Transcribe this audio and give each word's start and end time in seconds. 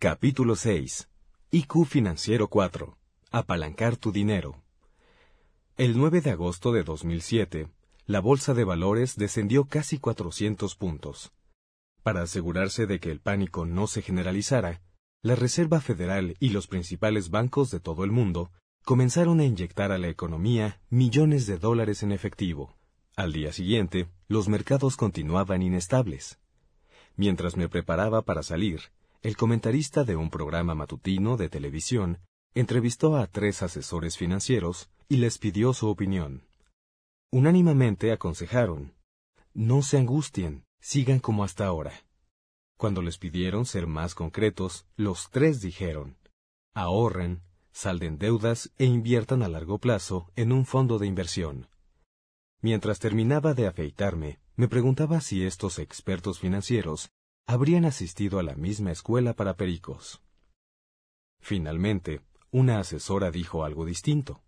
Capítulo 0.00 0.54
6. 0.54 1.08
IQ 1.50 1.84
Financiero 1.84 2.46
4. 2.46 2.96
Apalancar 3.32 3.96
tu 3.96 4.12
dinero. 4.12 4.62
El 5.76 5.98
9 5.98 6.20
de 6.20 6.30
agosto 6.30 6.70
de 6.70 6.84
2007, 6.84 7.66
la 8.06 8.20
bolsa 8.20 8.54
de 8.54 8.62
valores 8.62 9.16
descendió 9.16 9.64
casi 9.64 9.98
400 9.98 10.76
puntos. 10.76 11.32
Para 12.04 12.22
asegurarse 12.22 12.86
de 12.86 13.00
que 13.00 13.10
el 13.10 13.18
pánico 13.18 13.66
no 13.66 13.88
se 13.88 14.02
generalizara, 14.02 14.82
la 15.20 15.34
Reserva 15.34 15.80
Federal 15.80 16.36
y 16.38 16.50
los 16.50 16.68
principales 16.68 17.30
bancos 17.30 17.72
de 17.72 17.80
todo 17.80 18.04
el 18.04 18.12
mundo 18.12 18.52
comenzaron 18.84 19.40
a 19.40 19.46
inyectar 19.46 19.90
a 19.90 19.98
la 19.98 20.06
economía 20.06 20.80
millones 20.90 21.48
de 21.48 21.58
dólares 21.58 22.04
en 22.04 22.12
efectivo. 22.12 22.76
Al 23.16 23.32
día 23.32 23.52
siguiente, 23.52 24.06
los 24.28 24.48
mercados 24.48 24.96
continuaban 24.96 25.60
inestables. 25.60 26.38
Mientras 27.16 27.56
me 27.56 27.68
preparaba 27.68 28.22
para 28.22 28.44
salir, 28.44 28.92
el 29.22 29.36
comentarista 29.36 30.04
de 30.04 30.14
un 30.14 30.30
programa 30.30 30.74
matutino 30.74 31.36
de 31.36 31.48
televisión 31.48 32.18
entrevistó 32.54 33.16
a 33.16 33.26
tres 33.26 33.62
asesores 33.62 34.16
financieros 34.16 34.90
y 35.08 35.16
les 35.16 35.38
pidió 35.38 35.72
su 35.72 35.88
opinión. 35.88 36.46
Unánimamente 37.30 38.12
aconsejaron, 38.12 38.94
no 39.54 39.82
se 39.82 39.98
angustien, 39.98 40.64
sigan 40.80 41.18
como 41.18 41.42
hasta 41.42 41.66
ahora. 41.66 41.92
Cuando 42.76 43.02
les 43.02 43.18
pidieron 43.18 43.66
ser 43.66 43.88
más 43.88 44.14
concretos, 44.14 44.86
los 44.94 45.30
tres 45.30 45.60
dijeron, 45.60 46.16
ahorren, 46.72 47.42
salden 47.72 48.18
deudas 48.18 48.72
e 48.78 48.84
inviertan 48.84 49.42
a 49.42 49.48
largo 49.48 49.78
plazo 49.78 50.30
en 50.36 50.52
un 50.52 50.64
fondo 50.64 50.98
de 50.98 51.06
inversión. 51.06 51.68
Mientras 52.60 53.00
terminaba 53.00 53.52
de 53.54 53.66
afeitarme, 53.66 54.40
me 54.54 54.68
preguntaba 54.68 55.20
si 55.20 55.44
estos 55.44 55.78
expertos 55.78 56.38
financieros 56.38 57.10
habrían 57.48 57.86
asistido 57.86 58.38
a 58.38 58.42
la 58.42 58.54
misma 58.56 58.92
escuela 58.92 59.32
para 59.32 59.56
pericos. 59.56 60.20
Finalmente, 61.40 62.20
una 62.50 62.78
asesora 62.78 63.30
dijo 63.30 63.64
algo 63.64 63.86
distinto. 63.86 64.42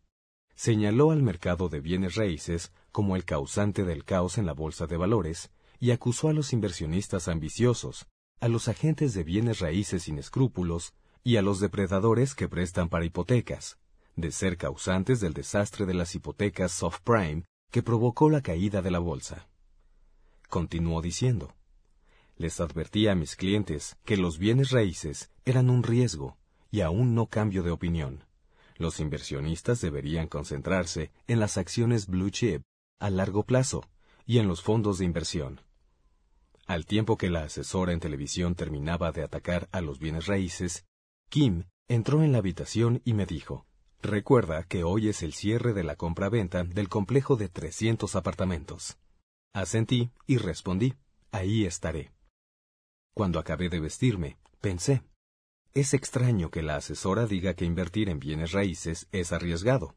Señaló 0.55 1.11
al 1.11 1.23
mercado 1.23 1.70
de 1.70 1.81
bienes 1.81 2.17
raíces 2.17 2.75
como 2.92 3.17
el 3.17 3.25
causante 3.25 3.84
del 3.84 4.05
caos 4.05 4.37
en 4.37 4.45
la 4.45 4.53
bolsa 4.53 4.87
de 4.87 4.98
valores 4.98 5.51
y 5.79 5.92
acusó 5.92 6.29
a 6.29 6.34
los 6.34 6.53
inversionistas 6.53 7.29
ambiciosos, 7.29 8.07
a 8.39 8.48
los 8.48 8.69
agentes 8.69 9.14
de 9.14 9.25
bienes 9.25 9.61
raíces 9.61 10.03
sin 10.03 10.19
escrúpulos 10.19 10.92
y 11.25 11.37
a 11.37 11.42
los 11.42 11.59
depredadores 11.59 12.35
que 12.35 12.51
prestan 12.51 12.91
para 12.91 13.07
hipotecas, 13.07 13.79
de 14.14 14.31
ser 14.31 14.59
causantes 14.59 15.20
del 15.20 15.33
desastre 15.33 15.87
de 15.87 15.95
las 15.95 16.14
hipotecas 16.14 16.73
soft 16.73 17.01
prime 17.03 17.45
que 17.70 17.83
provocó 17.83 18.29
la 18.29 18.42
caída 18.42 18.83
de 18.83 18.91
la 18.91 18.98
bolsa. 18.98 19.48
Continuó 20.51 21.01
diciendo, 21.01 21.55
les 22.41 22.58
advertí 22.58 23.06
a 23.06 23.14
mis 23.14 23.36
clientes 23.36 23.98
que 24.06 24.16
los 24.16 24.38
bienes 24.38 24.70
raíces 24.70 25.30
eran 25.44 25.69
un 25.69 25.83
riesgo 25.83 26.38
y 26.70 26.80
aún 26.80 27.14
no 27.14 27.27
cambio 27.27 27.62
de 27.62 27.70
opinión. 27.70 28.24
Los 28.78 28.98
inversionistas 28.98 29.83
deberían 29.83 30.27
concentrarse 30.27 31.11
en 31.27 31.38
las 31.38 31.58
acciones 31.58 32.06
blue 32.06 32.30
chip 32.30 32.62
a 32.98 33.11
largo 33.11 33.44
plazo 33.44 33.84
y 34.24 34.38
en 34.38 34.48
los 34.48 34.62
fondos 34.62 34.96
de 34.96 35.05
inversión. 35.05 35.61
Al 36.66 36.86
tiempo 36.86 37.18
que 37.18 37.28
la 37.28 37.42
asesora 37.42 37.92
en 37.92 38.00
televisión 38.00 38.55
terminaba 38.55 39.12
de 39.12 39.22
atacar 39.22 39.68
a 39.70 39.83
los 39.83 39.98
bienes 39.98 40.24
raíces, 40.27 40.86
Kim 41.28 41.64
entró 41.88 42.22
en 42.22 42.33
la 42.33 42.38
habitación 42.38 43.02
y 43.05 43.12
me 43.12 43.27
dijo, 43.27 43.66
Recuerda 44.00 44.62
que 44.62 44.83
hoy 44.83 45.11
es 45.11 45.22
el 45.22 45.34
cierre 45.34 45.74
de 45.74 45.84
la 45.84 45.94
compra-venta 45.94 46.64
del 46.64 46.88
complejo 46.88 47.36
de 47.36 47.50
300 47.50 48.16
apartamentos. 48.16 48.96
Asentí 49.52 50.11
y 50.27 50.38
respondí, 50.38 50.94
ahí 51.33 51.66
estaré. 51.66 52.12
Cuando 53.14 53.39
acabé 53.39 53.69
de 53.69 53.80
vestirme, 53.80 54.39
pensé, 54.61 55.03
es 55.72 55.94
extraño 55.94 56.50
que 56.50 56.62
la 56.62 56.77
asesora 56.77 57.27
diga 57.27 57.55
que 57.55 57.64
invertir 57.64 58.08
en 58.08 58.19
bienes 58.19 58.52
raíces 58.52 59.08
es 59.12 59.33
arriesgado. 59.33 59.94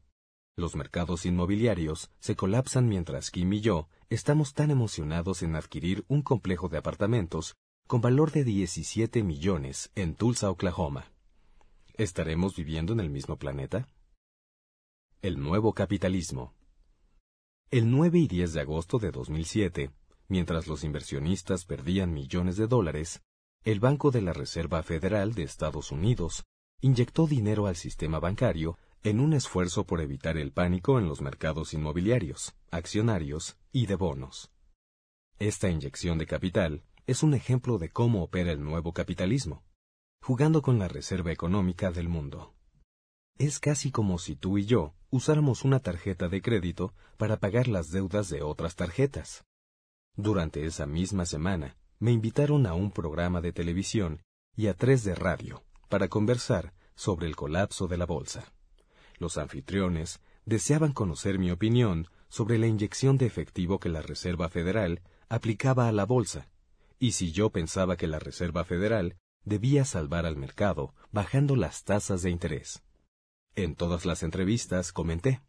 Los 0.56 0.76
mercados 0.76 1.26
inmobiliarios 1.26 2.12
se 2.20 2.36
colapsan 2.36 2.88
mientras 2.88 3.32
Kim 3.32 3.52
y 3.52 3.60
yo 3.60 3.88
estamos 4.08 4.54
tan 4.54 4.70
emocionados 4.70 5.42
en 5.42 5.56
adquirir 5.56 6.04
un 6.06 6.22
complejo 6.22 6.68
de 6.68 6.78
apartamentos 6.78 7.56
con 7.88 8.00
valor 8.00 8.30
de 8.30 8.44
17 8.44 9.24
millones 9.24 9.90
en 9.96 10.14
Tulsa, 10.14 10.50
Oklahoma. 10.50 11.12
¿Estaremos 11.94 12.54
viviendo 12.54 12.92
en 12.92 13.00
el 13.00 13.10
mismo 13.10 13.36
planeta? 13.36 13.88
El 15.22 15.40
nuevo 15.40 15.74
capitalismo. 15.74 16.54
El 17.70 17.90
9 17.90 18.18
y 18.20 18.28
10 18.28 18.52
de 18.52 18.60
agosto 18.60 18.98
de 19.00 19.10
2007, 19.10 19.90
mientras 20.28 20.66
los 20.66 20.84
inversionistas 20.84 21.64
perdían 21.64 22.12
millones 22.12 22.56
de 22.56 22.66
dólares, 22.66 23.22
el 23.64 23.80
Banco 23.80 24.10
de 24.10 24.22
la 24.22 24.32
Reserva 24.32 24.82
Federal 24.82 25.34
de 25.34 25.42
Estados 25.42 25.90
Unidos 25.90 26.44
inyectó 26.80 27.26
dinero 27.26 27.66
al 27.66 27.76
sistema 27.76 28.18
bancario 28.18 28.78
en 29.02 29.20
un 29.20 29.32
esfuerzo 29.32 29.84
por 29.86 30.00
evitar 30.00 30.36
el 30.36 30.52
pánico 30.52 30.98
en 30.98 31.08
los 31.08 31.20
mercados 31.20 31.74
inmobiliarios, 31.74 32.54
accionarios 32.70 33.56
y 33.72 33.86
de 33.86 33.94
bonos. 33.94 34.50
Esta 35.38 35.68
inyección 35.68 36.18
de 36.18 36.26
capital 36.26 36.84
es 37.06 37.22
un 37.22 37.34
ejemplo 37.34 37.78
de 37.78 37.90
cómo 37.90 38.22
opera 38.22 38.52
el 38.52 38.62
nuevo 38.62 38.92
capitalismo, 38.92 39.62
jugando 40.22 40.62
con 40.62 40.78
la 40.78 40.88
reserva 40.88 41.32
económica 41.32 41.90
del 41.90 42.08
mundo. 42.08 42.54
Es 43.36 43.58
casi 43.58 43.90
como 43.90 44.18
si 44.18 44.36
tú 44.36 44.58
y 44.58 44.64
yo 44.64 44.94
usáramos 45.10 45.64
una 45.64 45.80
tarjeta 45.80 46.28
de 46.28 46.40
crédito 46.40 46.94
para 47.16 47.38
pagar 47.38 47.68
las 47.68 47.90
deudas 47.90 48.28
de 48.28 48.42
otras 48.42 48.76
tarjetas. 48.76 49.44
Durante 50.16 50.64
esa 50.64 50.86
misma 50.86 51.26
semana, 51.26 51.76
me 51.98 52.12
invitaron 52.12 52.66
a 52.66 52.74
un 52.74 52.90
programa 52.92 53.40
de 53.40 53.52
televisión 53.52 54.22
y 54.56 54.68
a 54.68 54.74
tres 54.74 55.02
de 55.02 55.14
radio 55.14 55.64
para 55.88 56.08
conversar 56.08 56.72
sobre 56.94 57.26
el 57.26 57.34
colapso 57.34 57.88
de 57.88 57.98
la 57.98 58.06
bolsa. 58.06 58.52
Los 59.18 59.38
anfitriones 59.38 60.20
deseaban 60.44 60.92
conocer 60.92 61.38
mi 61.38 61.50
opinión 61.50 62.08
sobre 62.28 62.58
la 62.58 62.66
inyección 62.66 63.18
de 63.18 63.26
efectivo 63.26 63.80
que 63.80 63.88
la 63.88 64.02
Reserva 64.02 64.48
Federal 64.48 65.02
aplicaba 65.28 65.88
a 65.88 65.92
la 65.92 66.04
bolsa, 66.04 66.48
y 66.98 67.12
si 67.12 67.32
yo 67.32 67.50
pensaba 67.50 67.96
que 67.96 68.06
la 68.06 68.18
Reserva 68.18 68.64
Federal 68.64 69.16
debía 69.44 69.84
salvar 69.84 70.26
al 70.26 70.36
mercado 70.36 70.94
bajando 71.10 71.56
las 71.56 71.84
tasas 71.84 72.22
de 72.22 72.30
interés. 72.30 72.82
En 73.56 73.74
todas 73.74 74.04
las 74.04 74.22
entrevistas 74.22 74.92
comenté, 74.92 75.42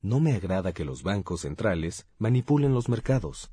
no 0.00 0.20
me 0.20 0.34
agrada 0.34 0.72
que 0.72 0.84
los 0.84 1.02
bancos 1.02 1.40
centrales 1.40 2.06
manipulen 2.18 2.74
los 2.74 2.88
mercados. 2.88 3.50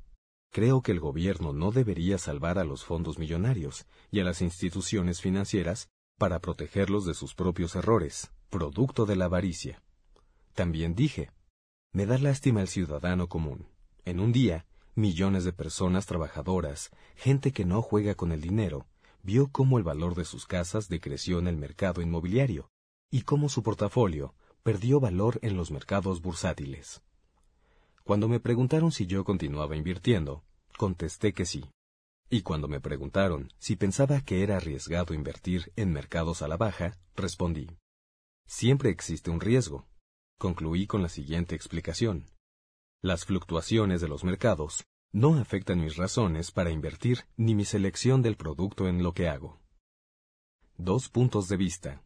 Creo 0.50 0.82
que 0.82 0.92
el 0.92 1.00
gobierno 1.00 1.52
no 1.52 1.70
debería 1.70 2.18
salvar 2.18 2.58
a 2.58 2.64
los 2.64 2.84
fondos 2.84 3.18
millonarios 3.18 3.86
y 4.10 4.20
a 4.20 4.24
las 4.24 4.40
instituciones 4.40 5.20
financieras 5.20 5.88
para 6.18 6.40
protegerlos 6.40 7.04
de 7.04 7.14
sus 7.14 7.34
propios 7.34 7.76
errores, 7.76 8.32
producto 8.48 9.04
de 9.04 9.16
la 9.16 9.26
avaricia. 9.26 9.82
También 10.54 10.94
dije, 10.94 11.30
me 11.92 12.06
da 12.06 12.18
lástima 12.18 12.62
el 12.62 12.68
ciudadano 12.68 13.28
común. 13.28 13.68
En 14.04 14.20
un 14.20 14.32
día, 14.32 14.66
millones 14.94 15.44
de 15.44 15.52
personas 15.52 16.06
trabajadoras, 16.06 16.90
gente 17.16 17.52
que 17.52 17.64
no 17.64 17.82
juega 17.82 18.14
con 18.14 18.32
el 18.32 18.40
dinero, 18.40 18.86
vio 19.22 19.48
cómo 19.48 19.76
el 19.76 19.84
valor 19.84 20.14
de 20.14 20.24
sus 20.24 20.46
casas 20.46 20.88
decreció 20.88 21.38
en 21.38 21.48
el 21.48 21.56
mercado 21.56 22.00
inmobiliario 22.00 22.70
y 23.10 23.22
cómo 23.22 23.48
su 23.48 23.62
portafolio 23.62 24.34
perdió 24.62 25.00
valor 25.00 25.38
en 25.42 25.56
los 25.56 25.70
mercados 25.70 26.22
bursátiles. 26.22 27.02
Cuando 28.06 28.28
me 28.28 28.38
preguntaron 28.38 28.92
si 28.92 29.08
yo 29.08 29.24
continuaba 29.24 29.74
invirtiendo, 29.74 30.44
contesté 30.78 31.32
que 31.32 31.44
sí. 31.44 31.64
Y 32.30 32.42
cuando 32.42 32.68
me 32.68 32.80
preguntaron 32.80 33.52
si 33.58 33.74
pensaba 33.74 34.20
que 34.20 34.44
era 34.44 34.58
arriesgado 34.58 35.12
invertir 35.12 35.72
en 35.74 35.92
mercados 35.92 36.40
a 36.40 36.46
la 36.46 36.56
baja, 36.56 36.96
respondí. 37.16 37.66
Siempre 38.46 38.90
existe 38.90 39.28
un 39.28 39.40
riesgo. 39.40 39.88
Concluí 40.38 40.86
con 40.86 41.02
la 41.02 41.08
siguiente 41.08 41.56
explicación. 41.56 42.26
Las 43.02 43.24
fluctuaciones 43.24 44.00
de 44.00 44.06
los 44.06 44.22
mercados 44.22 44.84
no 45.10 45.34
afectan 45.34 45.80
mis 45.80 45.96
razones 45.96 46.52
para 46.52 46.70
invertir 46.70 47.24
ni 47.36 47.56
mi 47.56 47.64
selección 47.64 48.22
del 48.22 48.36
producto 48.36 48.86
en 48.86 49.02
lo 49.02 49.14
que 49.14 49.28
hago. 49.28 49.58
Dos 50.76 51.08
puntos 51.08 51.48
de 51.48 51.56
vista. 51.56 52.04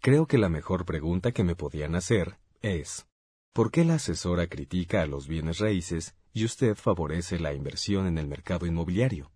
Creo 0.00 0.26
que 0.26 0.36
la 0.36 0.50
mejor 0.50 0.84
pregunta 0.84 1.32
que 1.32 1.42
me 1.42 1.54
podían 1.54 1.94
hacer 1.94 2.36
es, 2.60 3.06
¿por 3.52 3.70
qué 3.70 3.84
la 3.84 3.94
asesora 3.94 4.46
critica 4.46 5.02
a 5.02 5.06
los 5.06 5.28
bienes 5.28 5.58
raíces 5.58 6.16
y 6.32 6.44
usted 6.44 6.74
favorece 6.74 7.38
la 7.38 7.52
inversión 7.52 8.06
en 8.06 8.18
el 8.18 8.26
mercado 8.26 8.66
inmobiliario? 8.66 9.30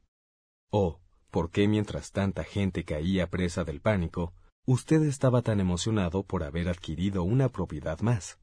¿O 0.71 1.01
por 1.31 1.51
qué 1.51 1.69
mientras 1.69 2.13
tanta 2.13 2.45
gente 2.45 2.85
caía 2.85 3.29
presa 3.29 3.65
del 3.65 3.81
pánico, 3.81 4.33
usted 4.65 5.03
estaba 5.03 5.43
tan 5.43 5.61
emocionado 5.61 6.23
por 6.23 6.45
haber 6.45 6.69
adquirido 6.69 7.25
una 7.25 7.51
propiedad 7.51 8.01
más? 8.01 8.39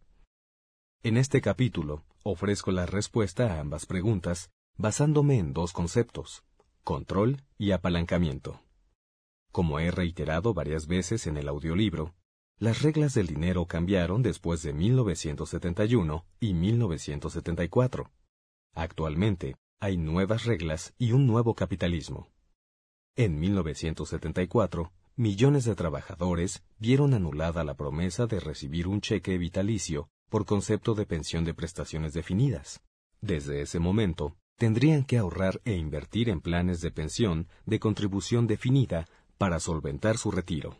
En 1.01 1.17
este 1.17 1.41
capítulo 1.41 2.05
ofrezco 2.23 2.71
la 2.71 2.85
respuesta 2.85 3.53
a 3.55 3.59
ambas 3.59 3.85
preguntas 3.85 4.51
basándome 4.77 5.37
en 5.37 5.53
dos 5.53 5.73
conceptos, 5.73 6.43
control 6.83 7.43
y 7.57 7.71
apalancamiento. 7.71 8.61
Como 9.51 9.79
he 9.79 9.91
reiterado 9.91 10.53
varias 10.53 10.87
veces 10.87 11.27
en 11.27 11.37
el 11.37 11.47
audiolibro, 11.47 12.13
las 12.63 12.81
reglas 12.81 13.13
del 13.13 13.27
dinero 13.27 13.65
cambiaron 13.65 14.23
después 14.23 14.63
de 14.63 14.71
1971 14.71 16.25
y 16.39 16.53
1974. 16.53 18.09
Actualmente, 18.73 19.57
hay 19.81 19.97
nuevas 19.97 20.45
reglas 20.45 20.93
y 20.97 21.11
un 21.11 21.27
nuevo 21.27 21.55
capitalismo. 21.55 22.29
En 23.17 23.37
1974, 23.37 24.93
millones 25.17 25.65
de 25.65 25.75
trabajadores 25.75 26.63
vieron 26.79 27.13
anulada 27.13 27.65
la 27.65 27.73
promesa 27.73 28.27
de 28.27 28.39
recibir 28.39 28.87
un 28.87 29.01
cheque 29.01 29.37
vitalicio 29.37 30.07
por 30.29 30.45
concepto 30.45 30.95
de 30.95 31.05
pensión 31.05 31.43
de 31.43 31.53
prestaciones 31.53 32.13
definidas. 32.13 32.81
Desde 33.19 33.59
ese 33.59 33.79
momento, 33.79 34.37
tendrían 34.55 35.03
que 35.03 35.17
ahorrar 35.17 35.59
e 35.65 35.75
invertir 35.75 36.29
en 36.29 36.39
planes 36.39 36.79
de 36.79 36.91
pensión 36.91 37.49
de 37.65 37.81
contribución 37.81 38.47
definida 38.47 39.05
para 39.37 39.59
solventar 39.59 40.17
su 40.17 40.31
retiro. 40.31 40.77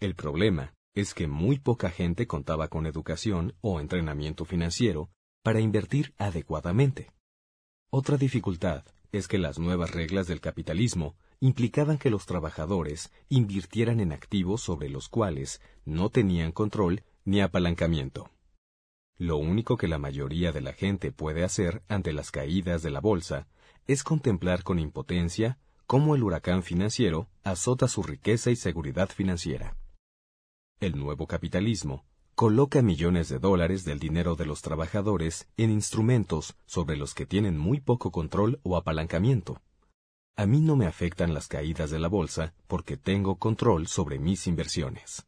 El 0.00 0.16
problema 0.16 0.74
es 0.94 1.14
que 1.14 1.26
muy 1.26 1.58
poca 1.58 1.90
gente 1.90 2.26
contaba 2.26 2.68
con 2.68 2.86
educación 2.86 3.54
o 3.60 3.80
entrenamiento 3.80 4.44
financiero 4.44 5.10
para 5.42 5.60
invertir 5.60 6.14
adecuadamente. 6.18 7.10
Otra 7.90 8.16
dificultad 8.16 8.84
es 9.12 9.28
que 9.28 9.38
las 9.38 9.58
nuevas 9.58 9.90
reglas 9.90 10.26
del 10.26 10.40
capitalismo 10.40 11.16
implicaban 11.40 11.98
que 11.98 12.10
los 12.10 12.26
trabajadores 12.26 13.12
invirtieran 13.28 14.00
en 14.00 14.12
activos 14.12 14.60
sobre 14.60 14.88
los 14.88 15.08
cuales 15.08 15.60
no 15.84 16.10
tenían 16.10 16.52
control 16.52 17.02
ni 17.24 17.40
apalancamiento. 17.40 18.30
Lo 19.16 19.36
único 19.36 19.76
que 19.76 19.88
la 19.88 19.98
mayoría 19.98 20.52
de 20.52 20.60
la 20.60 20.72
gente 20.72 21.12
puede 21.12 21.44
hacer 21.44 21.82
ante 21.88 22.12
las 22.12 22.30
caídas 22.30 22.82
de 22.82 22.90
la 22.90 23.00
bolsa 23.00 23.48
es 23.86 24.02
contemplar 24.02 24.62
con 24.62 24.78
impotencia 24.78 25.58
cómo 25.86 26.14
el 26.14 26.22
huracán 26.22 26.62
financiero 26.62 27.28
azota 27.42 27.88
su 27.88 28.02
riqueza 28.02 28.50
y 28.50 28.56
seguridad 28.56 29.08
financiera. 29.08 29.76
El 30.80 30.98
nuevo 30.98 31.26
capitalismo 31.26 32.06
coloca 32.34 32.80
millones 32.80 33.28
de 33.28 33.38
dólares 33.38 33.84
del 33.84 33.98
dinero 33.98 34.34
de 34.34 34.46
los 34.46 34.62
trabajadores 34.62 35.46
en 35.58 35.70
instrumentos 35.70 36.56
sobre 36.64 36.96
los 36.96 37.12
que 37.12 37.26
tienen 37.26 37.58
muy 37.58 37.80
poco 37.80 38.10
control 38.10 38.60
o 38.62 38.78
apalancamiento. 38.78 39.60
A 40.36 40.46
mí 40.46 40.62
no 40.62 40.76
me 40.76 40.86
afectan 40.86 41.34
las 41.34 41.48
caídas 41.48 41.90
de 41.90 41.98
la 41.98 42.08
bolsa 42.08 42.54
porque 42.66 42.96
tengo 42.96 43.36
control 43.36 43.88
sobre 43.88 44.18
mis 44.18 44.46
inversiones. 44.46 45.26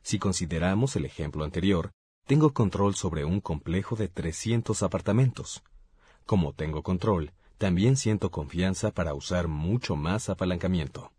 Si 0.00 0.18
consideramos 0.18 0.96
el 0.96 1.04
ejemplo 1.04 1.44
anterior, 1.44 1.90
tengo 2.26 2.54
control 2.54 2.94
sobre 2.94 3.26
un 3.26 3.42
complejo 3.42 3.96
de 3.96 4.08
300 4.08 4.82
apartamentos. 4.82 5.62
Como 6.24 6.54
tengo 6.54 6.82
control, 6.82 7.34
también 7.58 7.96
siento 7.96 8.30
confianza 8.30 8.90
para 8.90 9.12
usar 9.12 9.48
mucho 9.48 9.96
más 9.96 10.30
apalancamiento. 10.30 11.12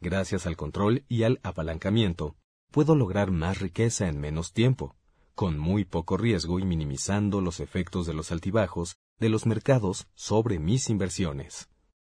Gracias 0.00 0.44
al 0.48 0.56
control 0.56 1.04
y 1.08 1.22
al 1.22 1.38
apalancamiento, 1.44 2.34
puedo 2.76 2.94
lograr 2.94 3.30
más 3.30 3.58
riqueza 3.58 4.06
en 4.06 4.20
menos 4.20 4.52
tiempo, 4.52 4.96
con 5.34 5.58
muy 5.58 5.86
poco 5.86 6.18
riesgo 6.18 6.58
y 6.58 6.66
minimizando 6.66 7.40
los 7.40 7.58
efectos 7.60 8.06
de 8.06 8.12
los 8.12 8.32
altibajos 8.32 8.96
de 9.18 9.30
los 9.30 9.46
mercados 9.46 10.08
sobre 10.14 10.58
mis 10.58 10.90
inversiones. 10.90 11.70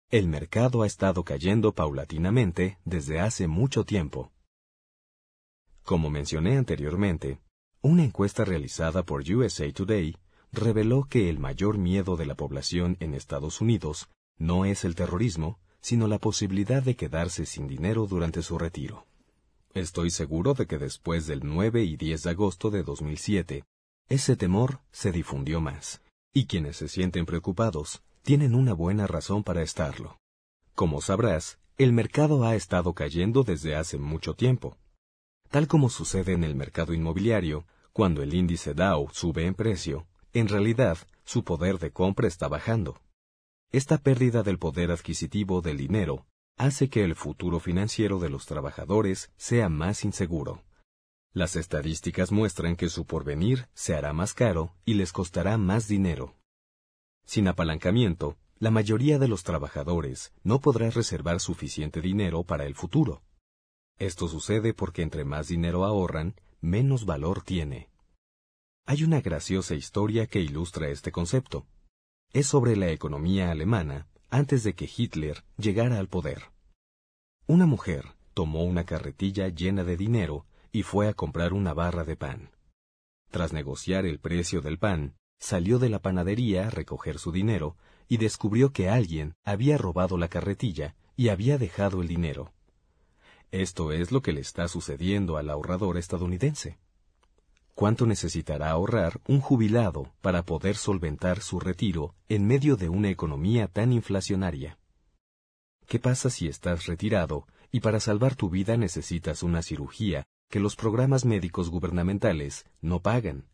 El 0.10 0.28
mercado 0.28 0.82
ha 0.82 0.86
estado 0.86 1.24
cayendo 1.24 1.72
paulatinamente 1.72 2.78
desde 2.84 3.22
hace 3.22 3.48
mucho 3.48 3.86
tiempo. 3.86 4.34
Como 5.84 6.10
mencioné 6.10 6.58
anteriormente, 6.58 7.40
una 7.82 8.04
encuesta 8.04 8.44
realizada 8.44 9.04
por 9.04 9.22
USA 9.22 9.72
Today 9.72 10.18
reveló 10.52 11.06
que 11.06 11.30
el 11.30 11.40
mayor 11.40 11.78
miedo 11.78 12.18
de 12.18 12.26
la 12.26 12.36
población 12.36 12.98
en 13.00 13.14
Estados 13.14 13.62
Unidos 13.62 14.10
no 14.38 14.66
es 14.66 14.84
el 14.84 14.96
terrorismo, 14.96 15.58
sino 15.80 16.10
la 16.10 16.18
posibilidad 16.18 16.84
de 16.84 16.98
quedarse 16.98 17.46
sin 17.46 17.66
dinero 17.66 18.08
durante 18.08 18.42
su 18.42 18.58
retiro. 18.58 19.06
Estoy 19.74 20.10
seguro 20.10 20.56
de 20.56 20.66
que 20.66 20.80
después 20.80 21.28
del 21.28 21.42
9 21.44 21.84
y 21.84 21.96
10 21.96 22.24
de 22.24 22.30
agosto 22.32 22.72
de 22.72 22.82
2007, 22.82 23.66
ese 24.08 24.36
temor 24.36 24.80
se 24.92 25.12
difundió 25.12 25.62
más, 25.62 26.02
y 26.34 26.48
quienes 26.48 26.78
se 26.78 26.88
sienten 26.88 27.28
preocupados 27.28 28.02
tienen 28.24 28.56
una 28.56 28.74
buena 28.74 29.06
razón 29.06 29.44
para 29.44 29.62
estarlo. 29.62 30.18
Como 30.74 31.02
sabrás, 31.02 31.60
el 31.78 31.94
mercado 31.94 32.44
ha 32.46 32.56
estado 32.56 32.94
cayendo 32.94 33.44
desde 33.44 33.76
hace 33.76 34.00
mucho 34.00 34.34
tiempo. 34.34 34.76
Tal 35.50 35.68
como 35.68 35.90
sucede 35.90 36.34
en 36.34 36.44
el 36.44 36.56
mercado 36.56 36.94
inmobiliario, 36.94 37.66
cuando 37.94 38.24
el 38.24 38.34
índice 38.34 38.74
Dow 38.74 39.10
sube 39.12 39.46
en 39.46 39.54
precio, 39.54 40.08
en 40.34 40.48
realidad 40.48 40.98
su 41.24 41.44
poder 41.44 41.78
de 41.78 41.92
compra 41.92 42.28
está 42.28 42.48
bajando. 42.48 43.00
Esta 43.72 44.00
pérdida 44.00 44.42
del 44.42 44.58
poder 44.58 44.90
adquisitivo 44.90 45.62
del 45.62 45.78
dinero 45.78 46.26
hace 46.60 46.90
que 46.90 47.06
el 47.06 47.16
futuro 47.16 47.62
financiero 47.62 48.20
de 48.20 48.30
los 48.30 48.46
trabajadores 48.46 49.32
sea 49.38 49.70
más 49.70 50.04
inseguro. 50.04 50.62
Las 51.32 51.56
estadísticas 51.56 52.34
muestran 52.34 52.76
que 52.76 52.90
su 52.90 53.06
porvenir 53.06 53.70
se 53.74 53.96
hará 53.96 54.12
más 54.12 54.34
caro 54.34 54.76
y 54.84 54.96
les 54.96 55.14
costará 55.14 55.58
más 55.58 55.88
dinero. 55.88 56.36
Sin 57.26 57.48
apalancamiento, 57.48 58.38
la 58.58 58.72
mayoría 58.72 59.20
de 59.20 59.30
los 59.30 59.44
trabajadores 59.44 60.34
no 60.44 60.60
podrá 60.60 60.90
reservar 60.90 61.40
suficiente 61.40 62.02
dinero 62.02 62.44
para 62.44 62.66
el 62.66 62.76
futuro. 62.76 63.24
Esto 63.98 64.28
sucede 64.28 64.74
porque 64.74 65.02
entre 65.02 65.24
más 65.24 65.48
dinero 65.48 65.86
ahorran, 65.86 66.36
menos 66.60 67.06
valor 67.06 67.42
tiene. 67.42 67.90
Hay 68.86 69.06
una 69.06 69.22
graciosa 69.22 69.76
historia 69.76 70.28
que 70.28 70.42
ilustra 70.42 70.90
este 70.90 71.14
concepto. 71.14 71.66
Es 72.34 72.48
sobre 72.48 72.76
la 72.76 72.90
economía 72.90 73.50
alemana 73.50 74.10
antes 74.30 74.64
de 74.64 74.74
que 74.76 74.90
Hitler 74.96 75.44
llegara 75.58 76.00
al 76.00 76.08
poder. 76.08 76.52
Una 77.48 77.66
mujer 77.66 78.06
tomó 78.34 78.64
una 78.64 78.86
carretilla 78.86 79.48
llena 79.50 79.84
de 79.84 79.98
dinero 79.98 80.46
y 80.72 80.84
fue 80.84 81.08
a 81.08 81.14
comprar 81.14 81.54
una 81.54 81.74
barra 81.74 82.04
de 82.04 82.16
pan. 82.16 82.52
Tras 83.32 83.54
negociar 83.54 84.06
el 84.06 84.20
precio 84.20 84.62
del 84.62 84.78
pan, 84.78 85.16
salió 85.40 85.80
de 85.80 85.90
la 85.90 86.00
panadería 86.00 86.68
a 86.68 86.70
recoger 86.70 87.20
su 87.20 87.32
dinero 87.32 87.78
y 88.08 88.18
descubrió 88.18 88.72
que 88.72 88.90
alguien 88.90 89.36
había 89.44 89.78
robado 89.78 90.18
la 90.18 90.28
carretilla 90.28 90.96
y 91.16 91.30
había 91.30 91.58
dejado 91.58 92.02
el 92.02 92.08
dinero. 92.08 92.54
Esto 93.52 93.92
es 93.92 94.12
lo 94.12 94.22
que 94.22 94.32
le 94.32 94.42
está 94.42 94.68
sucediendo 94.68 95.38
al 95.38 95.50
ahorrador 95.50 95.98
estadounidense. 95.98 96.78
¿Cuánto 97.80 98.06
necesitará 98.06 98.72
ahorrar 98.72 99.22
un 99.26 99.40
jubilado 99.40 100.12
para 100.20 100.44
poder 100.44 100.76
solventar 100.76 101.40
su 101.40 101.62
retiro 101.62 102.14
en 102.28 102.46
medio 102.46 102.76
de 102.76 102.90
una 102.90 103.08
economía 103.08 103.70
tan 103.70 103.94
inflacionaria? 103.94 104.78
¿Qué 105.88 105.98
pasa 105.98 106.30
si 106.30 106.50
estás 106.50 106.88
retirado 106.88 107.48
y 107.72 107.80
para 107.80 108.02
salvar 108.02 108.36
tu 108.36 108.50
vida 108.50 108.76
necesitas 108.76 109.44
una 109.44 109.62
cirugía 109.62 110.26
que 110.50 110.60
los 110.60 110.76
programas 110.76 111.24
médicos 111.24 111.70
gubernamentales 111.70 112.66
no 112.82 113.00
pagan? 113.00 113.48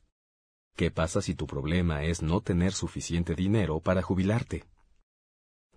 ¿Qué 0.76 0.90
pasa 0.90 1.22
si 1.22 1.36
tu 1.36 1.46
problema 1.46 2.04
es 2.04 2.24
no 2.24 2.42
tener 2.42 2.74
suficiente 2.74 3.36
dinero 3.36 3.80
para 3.80 4.02
jubilarte? 4.02 4.64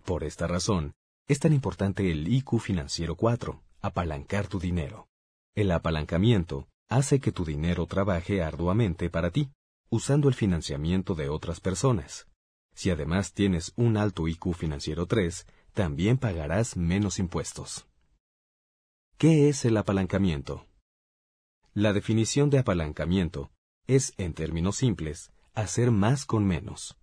Por 0.07 0.25
esta 0.25 0.47
razón, 0.47 0.95
es 1.27 1.39
tan 1.39 1.53
importante 1.53 2.11
el 2.11 2.27
IQ 2.27 2.61
financiero 2.61 3.15
4, 3.15 3.63
apalancar 3.83 4.47
tu 4.47 4.59
dinero. 4.59 5.07
El 5.55 5.71
apalancamiento 5.71 6.67
hace 6.89 7.21
que 7.21 7.33
tu 7.33 7.45
dinero 7.45 7.87
trabaje 7.87 8.43
arduamente 8.43 9.11
para 9.11 9.31
ti, 9.31 9.51
usando 9.91 10.29
el 10.29 10.35
financiamiento 10.35 11.15
de 11.15 11.29
otras 11.29 11.61
personas. 11.61 12.27
Si 12.75 12.91
además 12.91 13.33
tienes 13.33 13.73
un 13.77 13.97
alto 13.97 14.29
IQ 14.29 14.55
financiero 14.55 15.07
3, 15.07 15.47
también 15.73 16.19
pagarás 16.19 16.77
menos 16.77 17.19
impuestos. 17.19 17.87
¿Qué 19.17 19.49
es 19.49 19.65
el 19.65 19.77
apalancamiento? 19.77 20.67
La 21.75 21.93
definición 21.93 22.51
de 22.51 22.59
apalancamiento 22.59 23.51
es, 23.87 24.15
en 24.17 24.33
términos 24.33 24.77
simples, 24.77 25.33
hacer 25.55 25.91
más 25.91 26.25
con 26.25 26.47
menos. 26.47 26.97